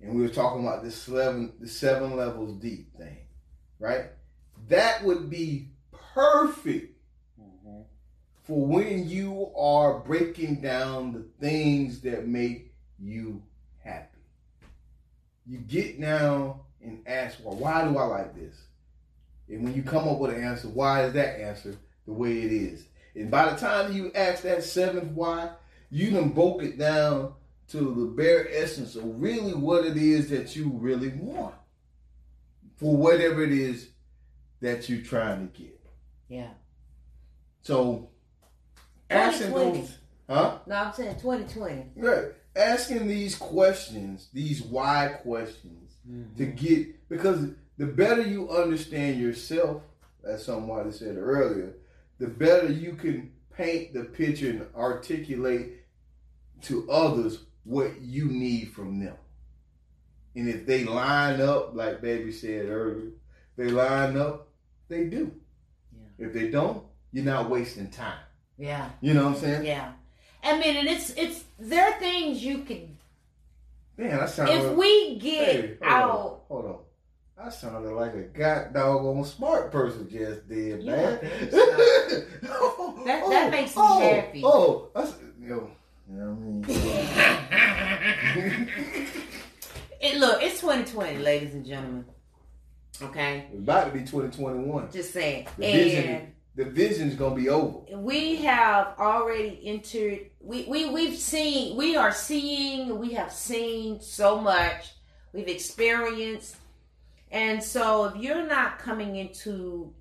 [0.00, 3.18] And we were talking about this seven the seven levels deep thing,
[3.78, 4.06] right?
[4.68, 5.70] That would be
[6.14, 6.96] perfect
[7.40, 7.82] mm-hmm.
[8.42, 13.42] for when you are breaking down the things that make you
[13.82, 14.18] happy.
[15.46, 18.56] You get down and ask, well, why do I like this?
[19.48, 22.52] And when you come up with an answer, why is that answer the way it
[22.52, 22.84] is?
[23.14, 25.50] And by the time you ask that seventh why,
[25.90, 27.32] you done broke it down
[27.68, 31.54] to the bare essence of really what it is that you really want
[32.76, 33.88] for whatever it is
[34.60, 35.80] that you're trying to get.
[36.28, 36.50] Yeah.
[37.62, 38.08] So
[39.10, 40.58] asking those, huh?
[40.66, 41.90] No, I'm saying 2020.
[41.96, 42.24] Right.
[42.56, 46.36] Asking these questions, these why questions, mm-hmm.
[46.36, 49.82] to get because the better you understand yourself,
[50.24, 51.74] as somebody said earlier,
[52.18, 55.77] the better you can paint the picture and articulate
[56.62, 59.16] to others what you need from them.
[60.34, 63.10] And if they line up, like Baby said earlier,
[63.56, 64.48] they line up,
[64.88, 65.32] they do.
[65.92, 66.26] Yeah.
[66.26, 68.18] If they don't, you're not wasting time.
[68.56, 68.88] Yeah.
[69.00, 69.64] You know what I'm saying?
[69.64, 69.92] Yeah.
[70.42, 72.88] I mean, and it's it's there are things you could
[73.96, 76.10] Man, that sounded if we get Hey, hold out.
[76.10, 76.78] on, hold on.
[77.46, 81.18] I sounded like a god doggone smart person just did, You man.
[82.44, 84.42] Oh, That- oh, that makes me oh, happy.
[84.44, 85.70] Oh, oh that's yo.
[86.10, 88.70] You know what I mean?
[90.00, 92.04] It, look, it's 2020, ladies and gentlemen.
[93.02, 94.92] Okay, it's about to be 2021.
[94.92, 95.48] just saying.
[95.58, 97.80] The and vision, the vision's gonna be over.
[97.96, 104.40] we have already entered we, we we've seen we are seeing we have seen so
[104.40, 104.92] much
[105.32, 106.56] we've experienced
[107.30, 109.92] and so if you're not coming into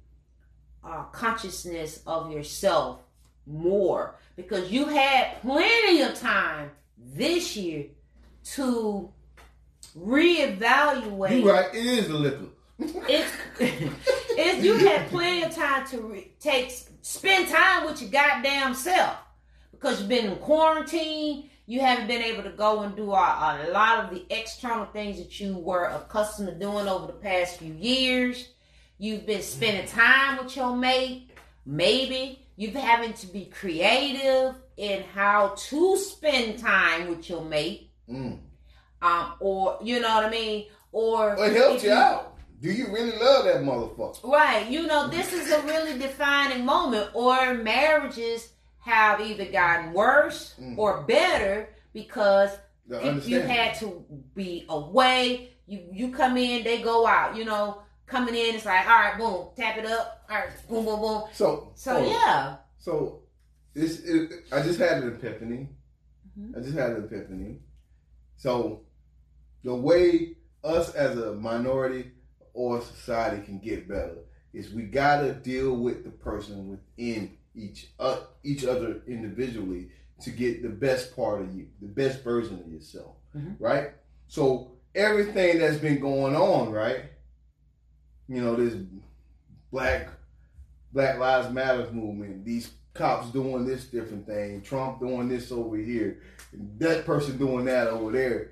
[0.84, 3.02] uh, consciousness of yourself
[3.46, 7.88] more because you had plenty of time this year
[8.44, 9.12] to
[9.98, 11.74] reevaluate You right?
[11.76, 12.46] It is the liquor.
[12.80, 16.72] it's, it's you had plenty of time to re- take
[17.02, 19.18] spend time with your goddamn self
[19.72, 21.50] because you've been in quarantine.
[21.66, 25.18] You haven't been able to go and do a, a lot of the external things
[25.18, 28.50] that you were accustomed to doing over the past few years.
[29.00, 31.32] You've been spending time with your mate.
[31.66, 37.92] Maybe you've having to be creative in how to spend time with your mate.
[38.10, 38.40] Mm.
[39.02, 42.34] Um, or you know what I mean, or it helps if you out.
[42.60, 44.24] Do you really love that motherfucker?
[44.24, 44.68] Right.
[44.68, 47.12] You know, this is a really defining moment.
[47.14, 48.50] Or marriages
[48.80, 50.78] have either gotten worse Mm.
[50.78, 52.50] or better because
[52.90, 54.04] if you had to
[54.34, 57.36] be away, you you come in, they go out.
[57.36, 60.86] You know, coming in, it's like, all right, boom, tap it up, all right, boom,
[60.86, 61.24] boom, boom.
[61.34, 62.08] so So on.
[62.10, 63.22] yeah, So
[63.74, 65.70] this it, I just had an epiphany.
[66.40, 66.58] Mhm.
[66.58, 67.60] I just had an epiphany.
[68.36, 68.82] So
[69.64, 72.12] the way us as a minority
[72.54, 74.18] or society can get better
[74.54, 79.90] is we gotta deal with the person within each uh, each other individually
[80.22, 83.56] to get the best part of you, the best version of yourself, Mhm.
[83.60, 83.92] right?
[84.28, 87.06] So everything that's been going on, right?
[88.28, 88.76] You know, this
[89.72, 90.10] black
[90.94, 96.22] Black Lives Matter movement, these cops doing this different thing, Trump doing this over here,
[96.80, 98.52] that person doing that over there,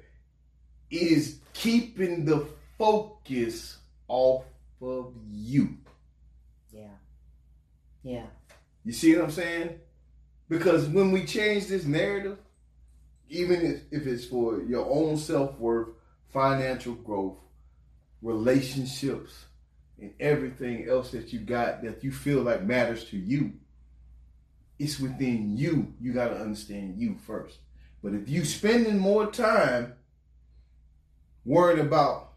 [0.91, 2.45] is keeping the
[2.77, 3.77] focus
[4.07, 4.43] off
[4.81, 5.77] of you.
[6.71, 6.87] yeah,
[8.03, 8.25] yeah,
[8.83, 9.79] You see what I'm saying?
[10.47, 12.37] Because when we change this narrative,
[13.29, 15.89] even if, if it's for your own self worth,
[16.31, 17.37] financial growth,
[18.21, 19.45] relationships,
[19.99, 23.53] and everything else that you got that you feel like matters to you,
[24.77, 25.93] it's within you.
[26.01, 27.59] You got to understand you first.
[28.03, 29.93] But if you spending more time
[31.43, 32.33] worrying about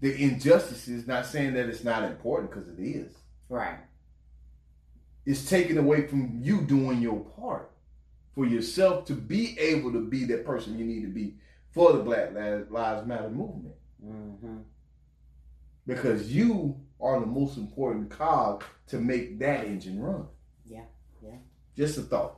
[0.00, 3.12] the injustices, not saying that it's not important because it is
[3.48, 3.78] right,
[5.24, 7.70] it's taken away from you doing your part
[8.34, 11.36] for yourself to be able to be that person you need to be
[11.72, 13.74] for the Black Lives Matter movement.
[14.02, 14.58] hmm
[15.86, 20.26] Because you are the most important cog to make that engine run.
[20.64, 20.84] Yeah,
[21.22, 21.36] yeah.
[21.76, 22.36] Just a thought.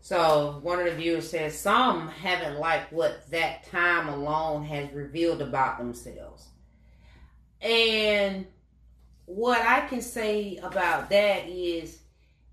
[0.00, 5.42] So one of the viewers says some haven't liked what that time alone has revealed
[5.42, 6.48] about themselves.
[7.60, 8.46] And
[9.26, 11.98] what I can say about that is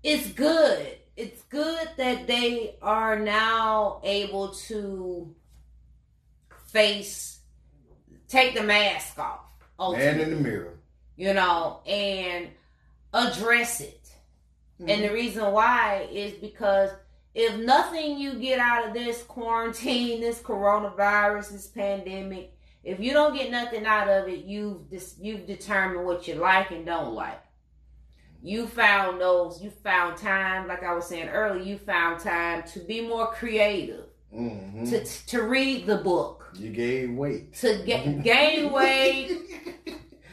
[0.02, 0.98] it's good.
[1.16, 5.34] It's good that they are now able to
[6.68, 7.40] face
[8.28, 9.47] take the mask off.
[9.78, 10.78] Man in the mirror.
[11.16, 12.48] you know, and
[13.12, 14.10] address it.
[14.80, 15.02] And mm-hmm.
[15.02, 16.90] the reason why is because
[17.34, 22.54] if nothing you get out of this quarantine, this coronavirus, this pandemic,
[22.84, 26.70] if you don't get nothing out of it, you've dis- you've determined what you like
[26.70, 27.40] and don't like.
[28.42, 29.60] You found those.
[29.60, 31.62] You found time, like I was saying earlier.
[31.62, 37.16] You found time to be more creative, hmm to to read the book, You gain
[37.16, 37.54] weight.
[37.54, 39.30] to get, gain weight,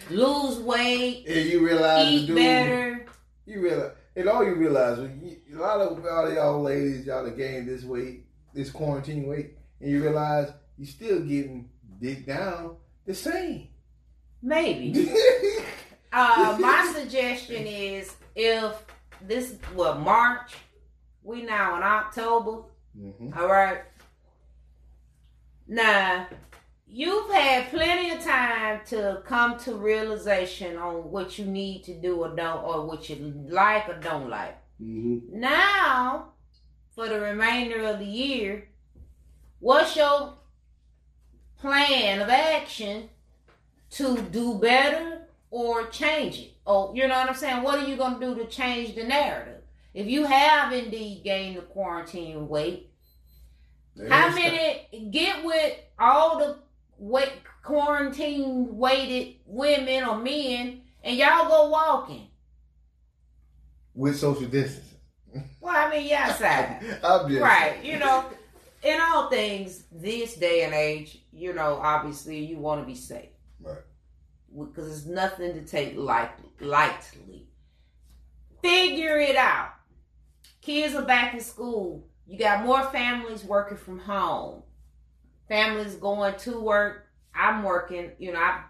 [0.09, 3.05] lose weight, and you realize eat dude, better.
[3.45, 7.37] You realize, and all you realize, you, a lot of all y'all ladies, y'all that
[7.37, 11.69] gained this weight, this quarantine weight, and you realize you still getting
[12.01, 12.75] dick down
[13.05, 13.69] the same.
[14.41, 15.09] Maybe.
[16.17, 18.71] Uh, my suggestion is if
[19.27, 20.53] this what March,
[21.23, 22.61] we now in October.
[22.97, 23.81] Hmm All right.
[25.67, 26.27] Now,
[26.87, 32.17] you've had plenty of time to come to realization on what you need to do
[32.23, 34.57] or don't, or what you like or don't like.
[34.77, 36.29] hmm Now,
[36.93, 38.69] for the remainder of the year,
[39.59, 40.33] what's your
[41.59, 43.09] plan of action
[43.91, 46.51] to do better or change it?
[46.67, 47.63] Oh, you know what I'm saying?
[47.63, 49.54] What are you going to do to change the narrative?
[49.95, 52.91] If you have indeed gained the quarantine weight,
[54.09, 56.57] how many get with all the
[56.97, 57.31] weight
[57.63, 62.27] quarantine weighted women or men and y'all go walking?
[63.93, 64.97] with social distancing?
[65.61, 66.99] Well, I mean, you outside.
[67.01, 68.25] Right you know
[68.83, 73.29] in all things this day and age you know obviously you want to be safe
[73.61, 73.77] Right.
[74.53, 77.47] because it's nothing to take light, lightly
[78.61, 79.69] figure it out
[80.65, 82.07] kids are back in school.
[82.27, 84.63] You got more families working from home.
[85.47, 87.07] Families going to work.
[87.35, 88.11] I'm working.
[88.17, 88.61] You know i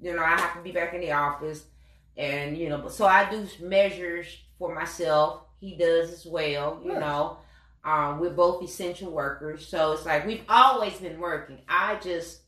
[0.00, 1.64] you know i have to be back in the office.
[2.16, 4.26] And you know so i do measures
[4.58, 5.44] for myself.
[5.60, 7.00] He does as well you Right.
[7.00, 7.38] know.
[7.84, 9.66] Um, we're both essential workers.
[9.66, 11.58] So it's like we've always been working.
[11.68, 12.42] I just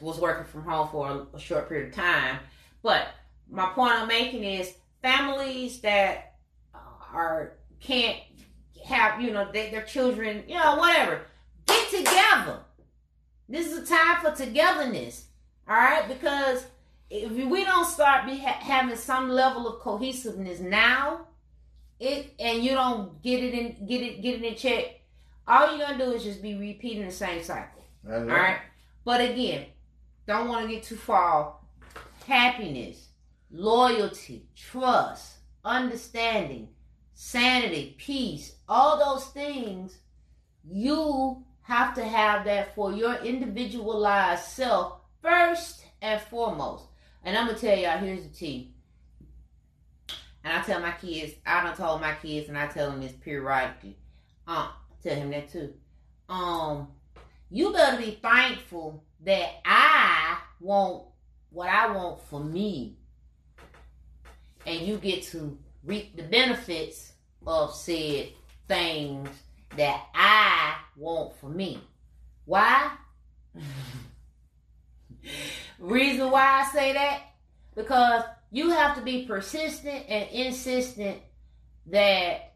[0.00, 2.38] was working from home for a, a short period of time.
[2.82, 3.08] But
[3.48, 6.34] my point i'm making is families that
[7.14, 8.18] are can't
[8.84, 11.22] have you know they, their children you know whatever.
[11.66, 12.60] Get together.
[13.48, 15.26] This is a time for togetherness
[15.68, 16.08] all right?
[16.08, 16.66] Because
[17.10, 21.26] if we don't start be ha- having some level of cohesiveness now
[22.00, 25.00] it and you don't get it in get it get it in check
[25.46, 27.76] all you're gonna do is just be repeating the same cycle
[28.08, 28.58] all right.
[29.04, 29.66] But again,
[30.26, 31.56] don't want to get too far
[32.26, 33.08] happiness,
[33.50, 36.68] loyalty, trust, understanding,
[37.16, 39.96] sanity, peace, all those things,
[40.68, 46.84] you have to have that for your individualized self first and foremost.
[47.24, 48.74] And I'm gonna tell y'all, here's the tea.
[50.44, 53.12] And I tell my kids, I don't told my kids, and I tell them this
[53.12, 53.96] periodically.
[54.46, 54.68] Um,
[55.02, 55.72] tell him that too.
[56.28, 56.88] Um,
[57.50, 61.04] you better be thankful that I want
[61.50, 62.98] what I want for me,
[64.66, 67.12] and you get to reap the benefits
[67.46, 68.28] of said
[68.68, 69.28] things
[69.76, 71.80] that I want for me.
[72.44, 72.90] Why?
[75.78, 77.22] Reason why I say that?
[77.74, 81.18] Because you have to be persistent and insistent
[81.86, 82.54] that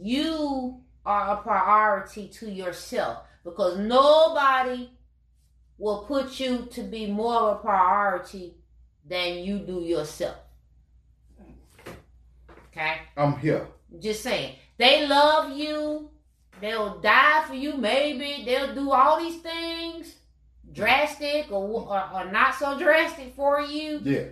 [0.00, 4.90] you are a priority to yourself because nobody
[5.78, 8.54] will put you to be more of a priority
[9.06, 10.36] than you do yourself.
[12.72, 12.96] Okay?
[13.16, 13.68] I'm here.
[14.00, 14.56] Just saying.
[14.78, 16.10] They love you.
[16.60, 18.44] They'll die for you, maybe.
[18.44, 20.14] They'll do all these things,
[20.72, 24.00] drastic or, or, or not so drastic for you.
[24.02, 24.24] Yeah.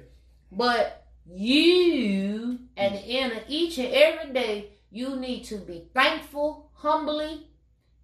[0.51, 6.70] But you, at the end of each and every day, you need to be thankful,
[6.74, 7.47] humbly,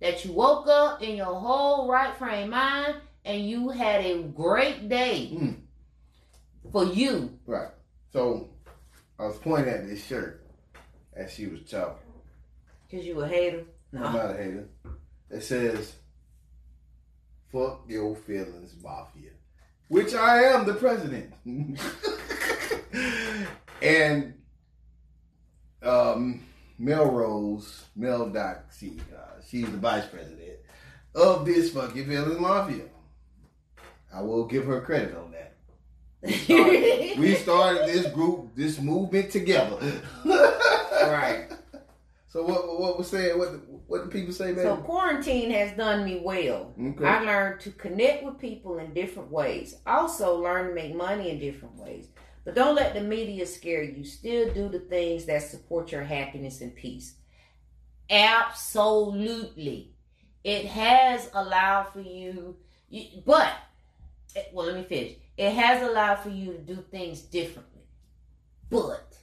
[0.01, 4.89] that you woke up in your whole right frame mind and you had a great
[4.89, 5.57] day Mm.
[6.70, 7.39] for you.
[7.47, 7.70] Right.
[8.12, 8.51] So
[9.19, 10.45] I was pointing at this shirt
[11.14, 11.97] as she was talking.
[12.89, 13.64] Because you a hater.
[13.93, 14.12] I'm No.
[14.12, 14.69] not a hater.
[15.31, 15.95] It says,
[17.51, 19.31] "Fuck your feelings, mafia,"
[19.89, 21.33] which I am the president.
[23.83, 24.35] and
[25.83, 26.41] um,
[26.79, 30.59] Melrose, Mel Doc, she, uh, she's the vice president
[31.14, 32.85] of this fucking feelings mafia.
[34.12, 35.56] I will give her credit on that.
[36.27, 39.79] We started this group, this movement together.
[40.24, 41.47] right.
[42.29, 42.79] So what?
[42.79, 43.39] What was saying?
[43.39, 43.49] What?
[43.87, 44.62] What the people say, baby?
[44.62, 46.74] So quarantine has done me well.
[46.79, 47.05] Okay.
[47.05, 49.77] I learned to connect with people in different ways.
[49.87, 52.09] Also learn to make money in different ways.
[52.45, 54.05] But don't let the media scare you.
[54.05, 57.14] Still do the things that support your happiness and peace.
[58.11, 59.93] Absolutely.
[60.45, 62.57] It has allowed for you,
[62.89, 63.53] you but
[64.37, 65.16] eh, well, let me finish.
[65.37, 67.82] It has allowed for you to do things differently.
[68.70, 69.16] But,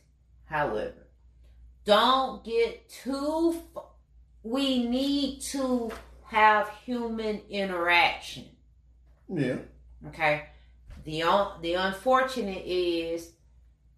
[0.46, 1.08] however,
[1.86, 3.84] don't get too f-
[4.44, 5.92] we need to
[6.26, 8.46] have human interaction.
[9.30, 9.58] yeah.
[10.08, 10.44] Okay.
[11.06, 13.32] The un- the unfortunate is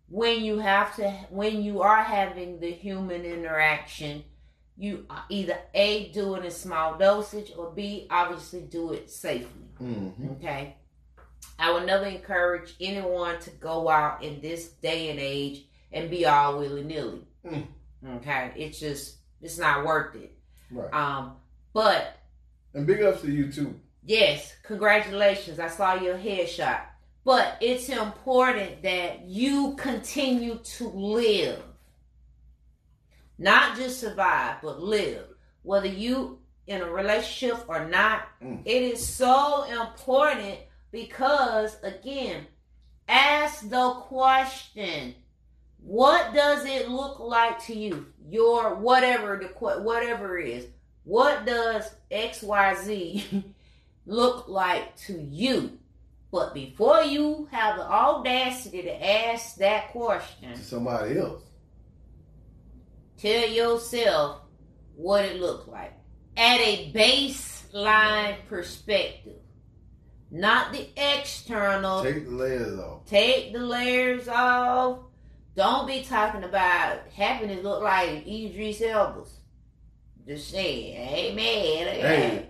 [0.07, 4.23] when you have to when you are having the human interaction,
[4.77, 9.67] you either a do it in small dosage or b obviously do it safely.
[9.81, 10.31] Mm-hmm.
[10.33, 10.75] Okay.
[11.59, 16.25] I would never encourage anyone to go out in this day and age and be
[16.25, 17.21] all willy nilly.
[17.45, 17.67] Mm.
[18.17, 18.51] Okay.
[18.55, 20.33] It's just it's not worth it.
[20.71, 20.93] Right.
[20.93, 21.37] Um,
[21.73, 22.17] but
[22.73, 23.79] And big ups to you too.
[24.03, 25.59] yes, congratulations.
[25.59, 26.81] I saw your headshot.
[27.23, 31.63] But it's important that you continue to live.
[33.37, 35.25] Not just survive, but live.
[35.63, 38.61] Whether you in a relationship or not, Mm.
[38.65, 40.57] it is so important
[40.95, 42.47] because again,
[43.09, 45.13] ask the question.
[45.77, 48.07] What does it look like to you?
[48.29, 49.47] Your whatever the
[49.81, 50.67] whatever is.
[51.03, 53.43] What does XYZ
[54.05, 55.77] look like to you?
[56.31, 61.43] But before you have the audacity to ask that question, To somebody else.
[63.17, 64.41] tell yourself
[64.95, 65.93] what it looked like
[66.37, 69.35] at a baseline perspective,
[70.35, 72.03] not the external.
[72.03, 73.05] Take the layers off.
[73.05, 74.99] Take the layers off.
[75.55, 79.39] Don't be talking about happiness look like Idris Elba's.
[80.27, 81.87] Just saying, amen.
[81.87, 82.47] Hey,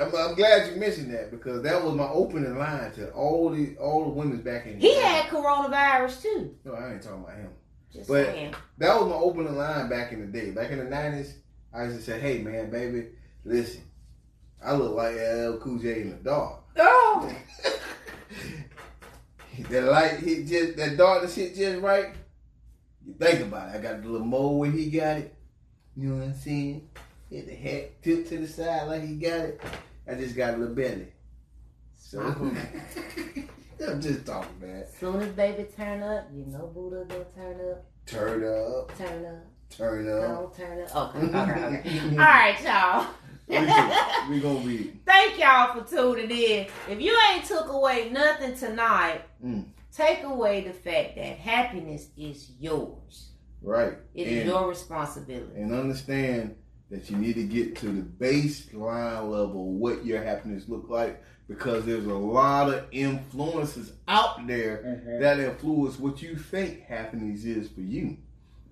[0.00, 3.76] I'm, I'm glad you mentioned that because that was my opening line to all the
[3.76, 4.80] all the women back in.
[4.80, 6.54] He had coronavirus too.
[6.64, 7.50] No, I ain't talking about him.
[7.92, 8.54] Just But- saying.
[8.78, 10.50] That was my opening line back in the day.
[10.52, 11.34] Back in the nineties,
[11.74, 13.08] I used to say, "Hey man, baby,
[13.44, 13.82] listen,
[14.64, 16.60] I look like LL Cool J in the dark.
[16.78, 17.34] Oh,
[19.70, 22.14] that light hit just that darkness hit just right.
[23.06, 23.78] You think about it.
[23.78, 25.34] I got the little mole where he got it.
[25.96, 26.88] You know what I'm saying?
[27.30, 29.60] Hit the head tip to the side like he got it.
[30.08, 31.08] I just got a little belly.
[31.96, 32.20] So
[33.88, 34.84] I'm just talking, man.
[34.98, 39.44] soon as baby turn up, you know Buddha gonna turn up, Turn up, turn up,
[39.70, 40.22] turn up.
[40.22, 41.16] don't turn up.
[41.16, 42.08] Okay, okay, okay.
[42.10, 43.06] All right, y'all.
[43.48, 46.66] We gonna- we be Thank y'all for tuning in.
[46.90, 49.66] If you ain't took away nothing tonight, Mm.
[49.92, 53.30] take away the fact that happiness is yours.
[53.62, 53.94] Right.
[54.14, 55.60] It is And- your responsibility.
[55.60, 56.56] and understand
[56.90, 61.20] that you need to get to the baseline level of what your happiness look like
[61.48, 67.68] because there's a lot of influences out there that influence what you think happiness is
[67.68, 68.16] for you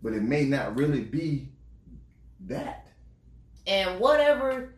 [0.02, 1.48] but it may not really be
[2.46, 2.86] that
[3.66, 4.74] And whatever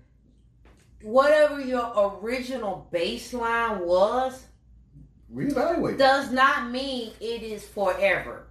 [1.03, 4.47] whatever your original baseline was
[5.33, 8.49] reevaluate does not mean it is forever.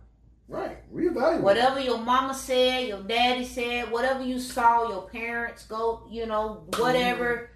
[0.48, 6.06] right reevaluate Whatever your mama said, your daddy said, whatever you saw your parents go,
[6.10, 7.50] you know, whatever,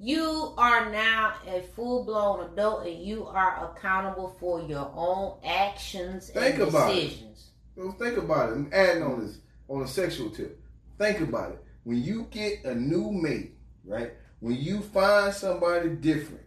[0.00, 0.06] mm-hmm.
[0.06, 6.30] you are now a full blown adult and you are accountable for your own actions
[6.30, 6.94] Think and about it.
[6.94, 7.50] decisions.
[7.74, 8.52] So think about it.
[8.52, 9.38] I'm adding on this
[9.68, 10.60] on a sexual tip.
[10.98, 11.65] Think about it.
[11.86, 13.52] When you get a new mate,
[13.84, 14.10] right?
[14.40, 16.42] When you find somebody different,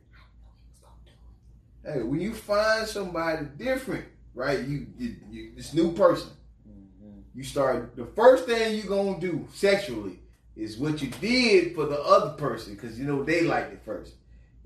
[1.82, 4.04] hey, when you find somebody different,
[4.34, 4.60] right?
[4.60, 6.32] You, you, you this new person.
[6.68, 7.20] Mm-hmm.
[7.34, 10.20] You start the first thing you gonna do sexually
[10.58, 14.16] is what you did for the other person because you know they liked it first,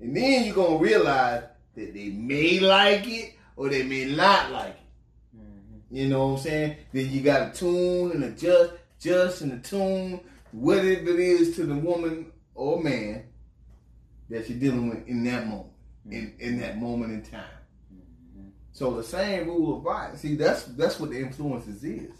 [0.00, 1.44] and then you're gonna realize
[1.76, 5.38] that they may like it or they may not like it.
[5.38, 5.96] Mm-hmm.
[5.96, 6.76] You know what I'm saying?
[6.92, 10.18] Then you got to tune and adjust, adjust and attune
[10.54, 13.24] whatever it is to the woman or man
[14.30, 15.72] that you're dealing with in that moment,
[16.10, 17.44] in, in that moment in time.
[18.72, 20.20] So the same rule applies.
[20.20, 22.12] See, that's that's what the influences is.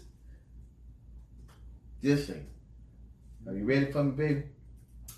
[2.03, 2.47] Just saying.
[3.47, 4.43] Are you ready for me, baby?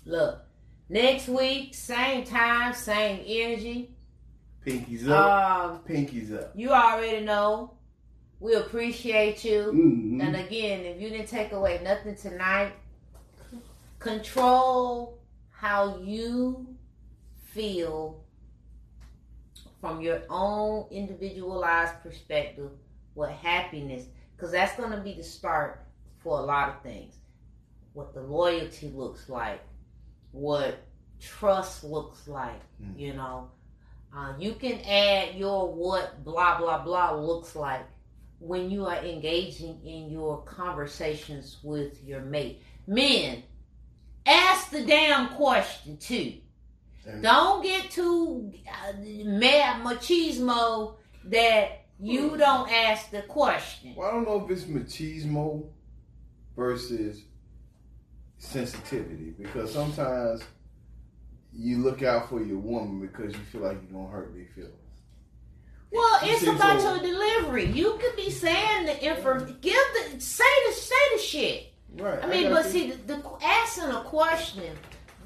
[0.04, 0.40] Look,
[0.88, 3.94] next week, same time, same energy.
[4.66, 5.70] Pinkies up.
[5.70, 6.52] Um, Pinkies up.
[6.54, 7.74] you already know.
[8.40, 9.72] We appreciate you.
[9.72, 10.22] Mhm.
[10.24, 12.72] And again, if you didn't take away nothing tonight,
[13.98, 15.18] control
[15.50, 16.66] how you
[17.52, 18.24] feel
[19.80, 22.70] from your own individualized perspective
[23.14, 24.04] what happiness,
[24.36, 25.84] because that's going to be the start
[26.18, 27.14] for a lot of things.
[27.92, 29.60] What the loyalty looks like,
[30.30, 30.78] what
[31.20, 32.98] trust looks like, Mm.
[32.98, 33.50] you know.
[34.14, 37.84] Uh, you can add your what blah blah blah looks like
[38.38, 42.62] when you are engaging in your conversations with your mate.
[42.86, 43.42] Men,
[44.28, 46.34] ask the damn question too.
[47.22, 48.92] Don't get too uh,
[49.24, 53.94] mad machismo that you don't ask the question.
[53.96, 55.64] Well, I don't know if it's machismo
[56.54, 57.22] versus
[58.36, 60.42] sensitivity because sometimes
[61.52, 64.74] you look out for your woman because you feel like you're gonna hurt their feelings.
[65.90, 67.64] Well, You it's about so- your delivery.
[67.72, 69.38] You could be saying the info.
[69.62, 69.74] Give
[70.12, 71.72] the say the say the shit.
[71.96, 72.22] Right.
[72.22, 72.70] I mean, got but you.
[72.70, 74.76] see, the, the asking a question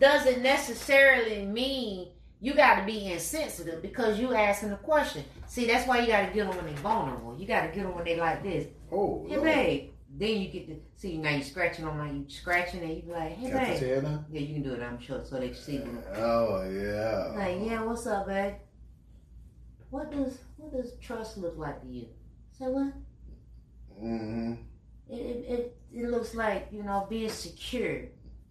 [0.00, 2.08] doesn't necessarily mean
[2.40, 5.24] you got to be insensitive because you asking a question.
[5.46, 7.36] See, that's why you got to get them when they vulnerable.
[7.38, 8.66] You got to get them when they like this.
[8.90, 9.44] oh, Hey, Lord.
[9.48, 9.88] babe.
[10.14, 13.12] Then you get to see now you scratching on my you scratching and you be
[13.12, 14.04] like, hey, Got babe.
[14.30, 14.82] Yeah, you can do it.
[14.82, 16.02] I'm sure so they can see you.
[16.16, 17.32] Oh yeah.
[17.34, 18.54] Like, yeah, what's up, babe?
[19.88, 22.08] What does what does trust look like to you?
[22.58, 22.92] Say what?
[24.02, 24.54] Mm-hmm.
[25.12, 28.06] It it, it, looks like you know being secure.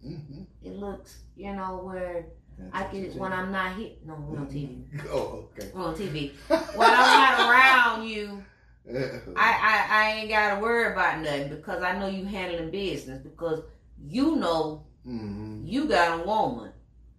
[0.06, 0.42] Mm-hmm.
[0.62, 2.26] It looks you know where
[2.72, 3.90] I can when I'm not here.
[4.06, 4.84] No, we're on TV.
[5.10, 5.70] Oh, okay.
[5.74, 6.32] We're on TV.
[6.76, 8.44] When I'm not around you,
[9.36, 13.62] I, I I ain't gotta worry about nothing because I know you handling business because
[13.98, 15.66] you know mm-hmm.
[15.66, 16.72] you got a woman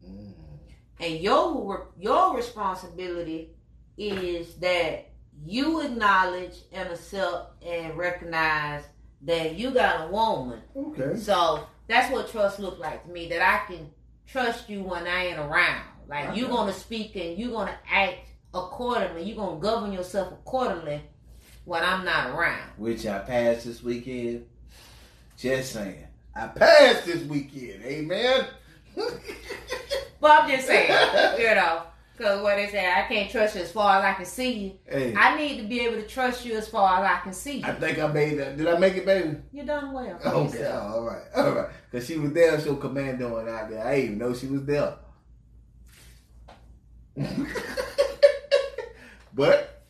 [0.06, 1.04] Mm-hmm.
[1.04, 3.52] and your your responsibility
[3.98, 5.12] is that
[5.46, 8.84] you acknowledge and accept and recognize
[9.24, 10.62] that you got a woman.
[10.76, 11.18] Okay.
[11.18, 13.30] So that's what trust look like to me.
[13.30, 13.90] That I can
[14.28, 15.84] trust you when I ain't around.
[16.08, 18.18] Like you're gonna speak and you're gonna act
[18.54, 19.24] accordingly.
[19.24, 21.02] You're gonna govern yourself accordingly
[21.66, 22.70] when I'm not around.
[22.78, 24.46] Which I passed this weekend.
[25.38, 26.08] Just saying.
[26.36, 27.84] I passed this weekend.
[27.84, 28.48] Amen.
[30.24, 30.90] But I'm just saying,
[31.38, 31.82] you know,
[32.16, 34.78] because what they say, I can't trust you as far as I can see you.
[34.88, 37.58] hey, I need to be able to trust you as far as I can see
[37.60, 37.66] you.
[37.66, 38.56] I think I made that.
[38.58, 39.38] Did I make it, baby?
[39.52, 40.20] You done well.
[40.24, 40.94] Okay, yourself.
[40.94, 41.70] all right, all right.
[41.92, 43.86] Cause she was there, so commando and out there.
[43.86, 44.96] I didn't even know she was there.
[49.34, 49.84] but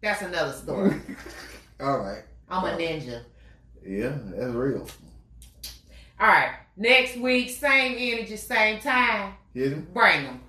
[0.00, 1.00] That's another story.
[1.80, 3.22] all right, I'm a ninja.
[3.84, 4.86] yeah, that's real.
[6.18, 6.54] All right.
[6.78, 9.34] Next week, same energy, same time.
[9.54, 9.86] Hit him.
[9.94, 10.40] Bring them.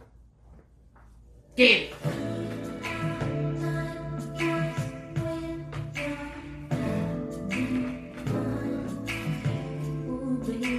[1.57, 1.93] Get it.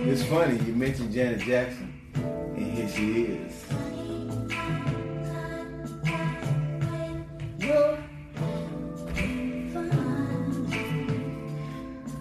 [0.06, 3.64] It's funny, you mentioned Janet Jackson, and here she is.
[7.58, 7.98] Well,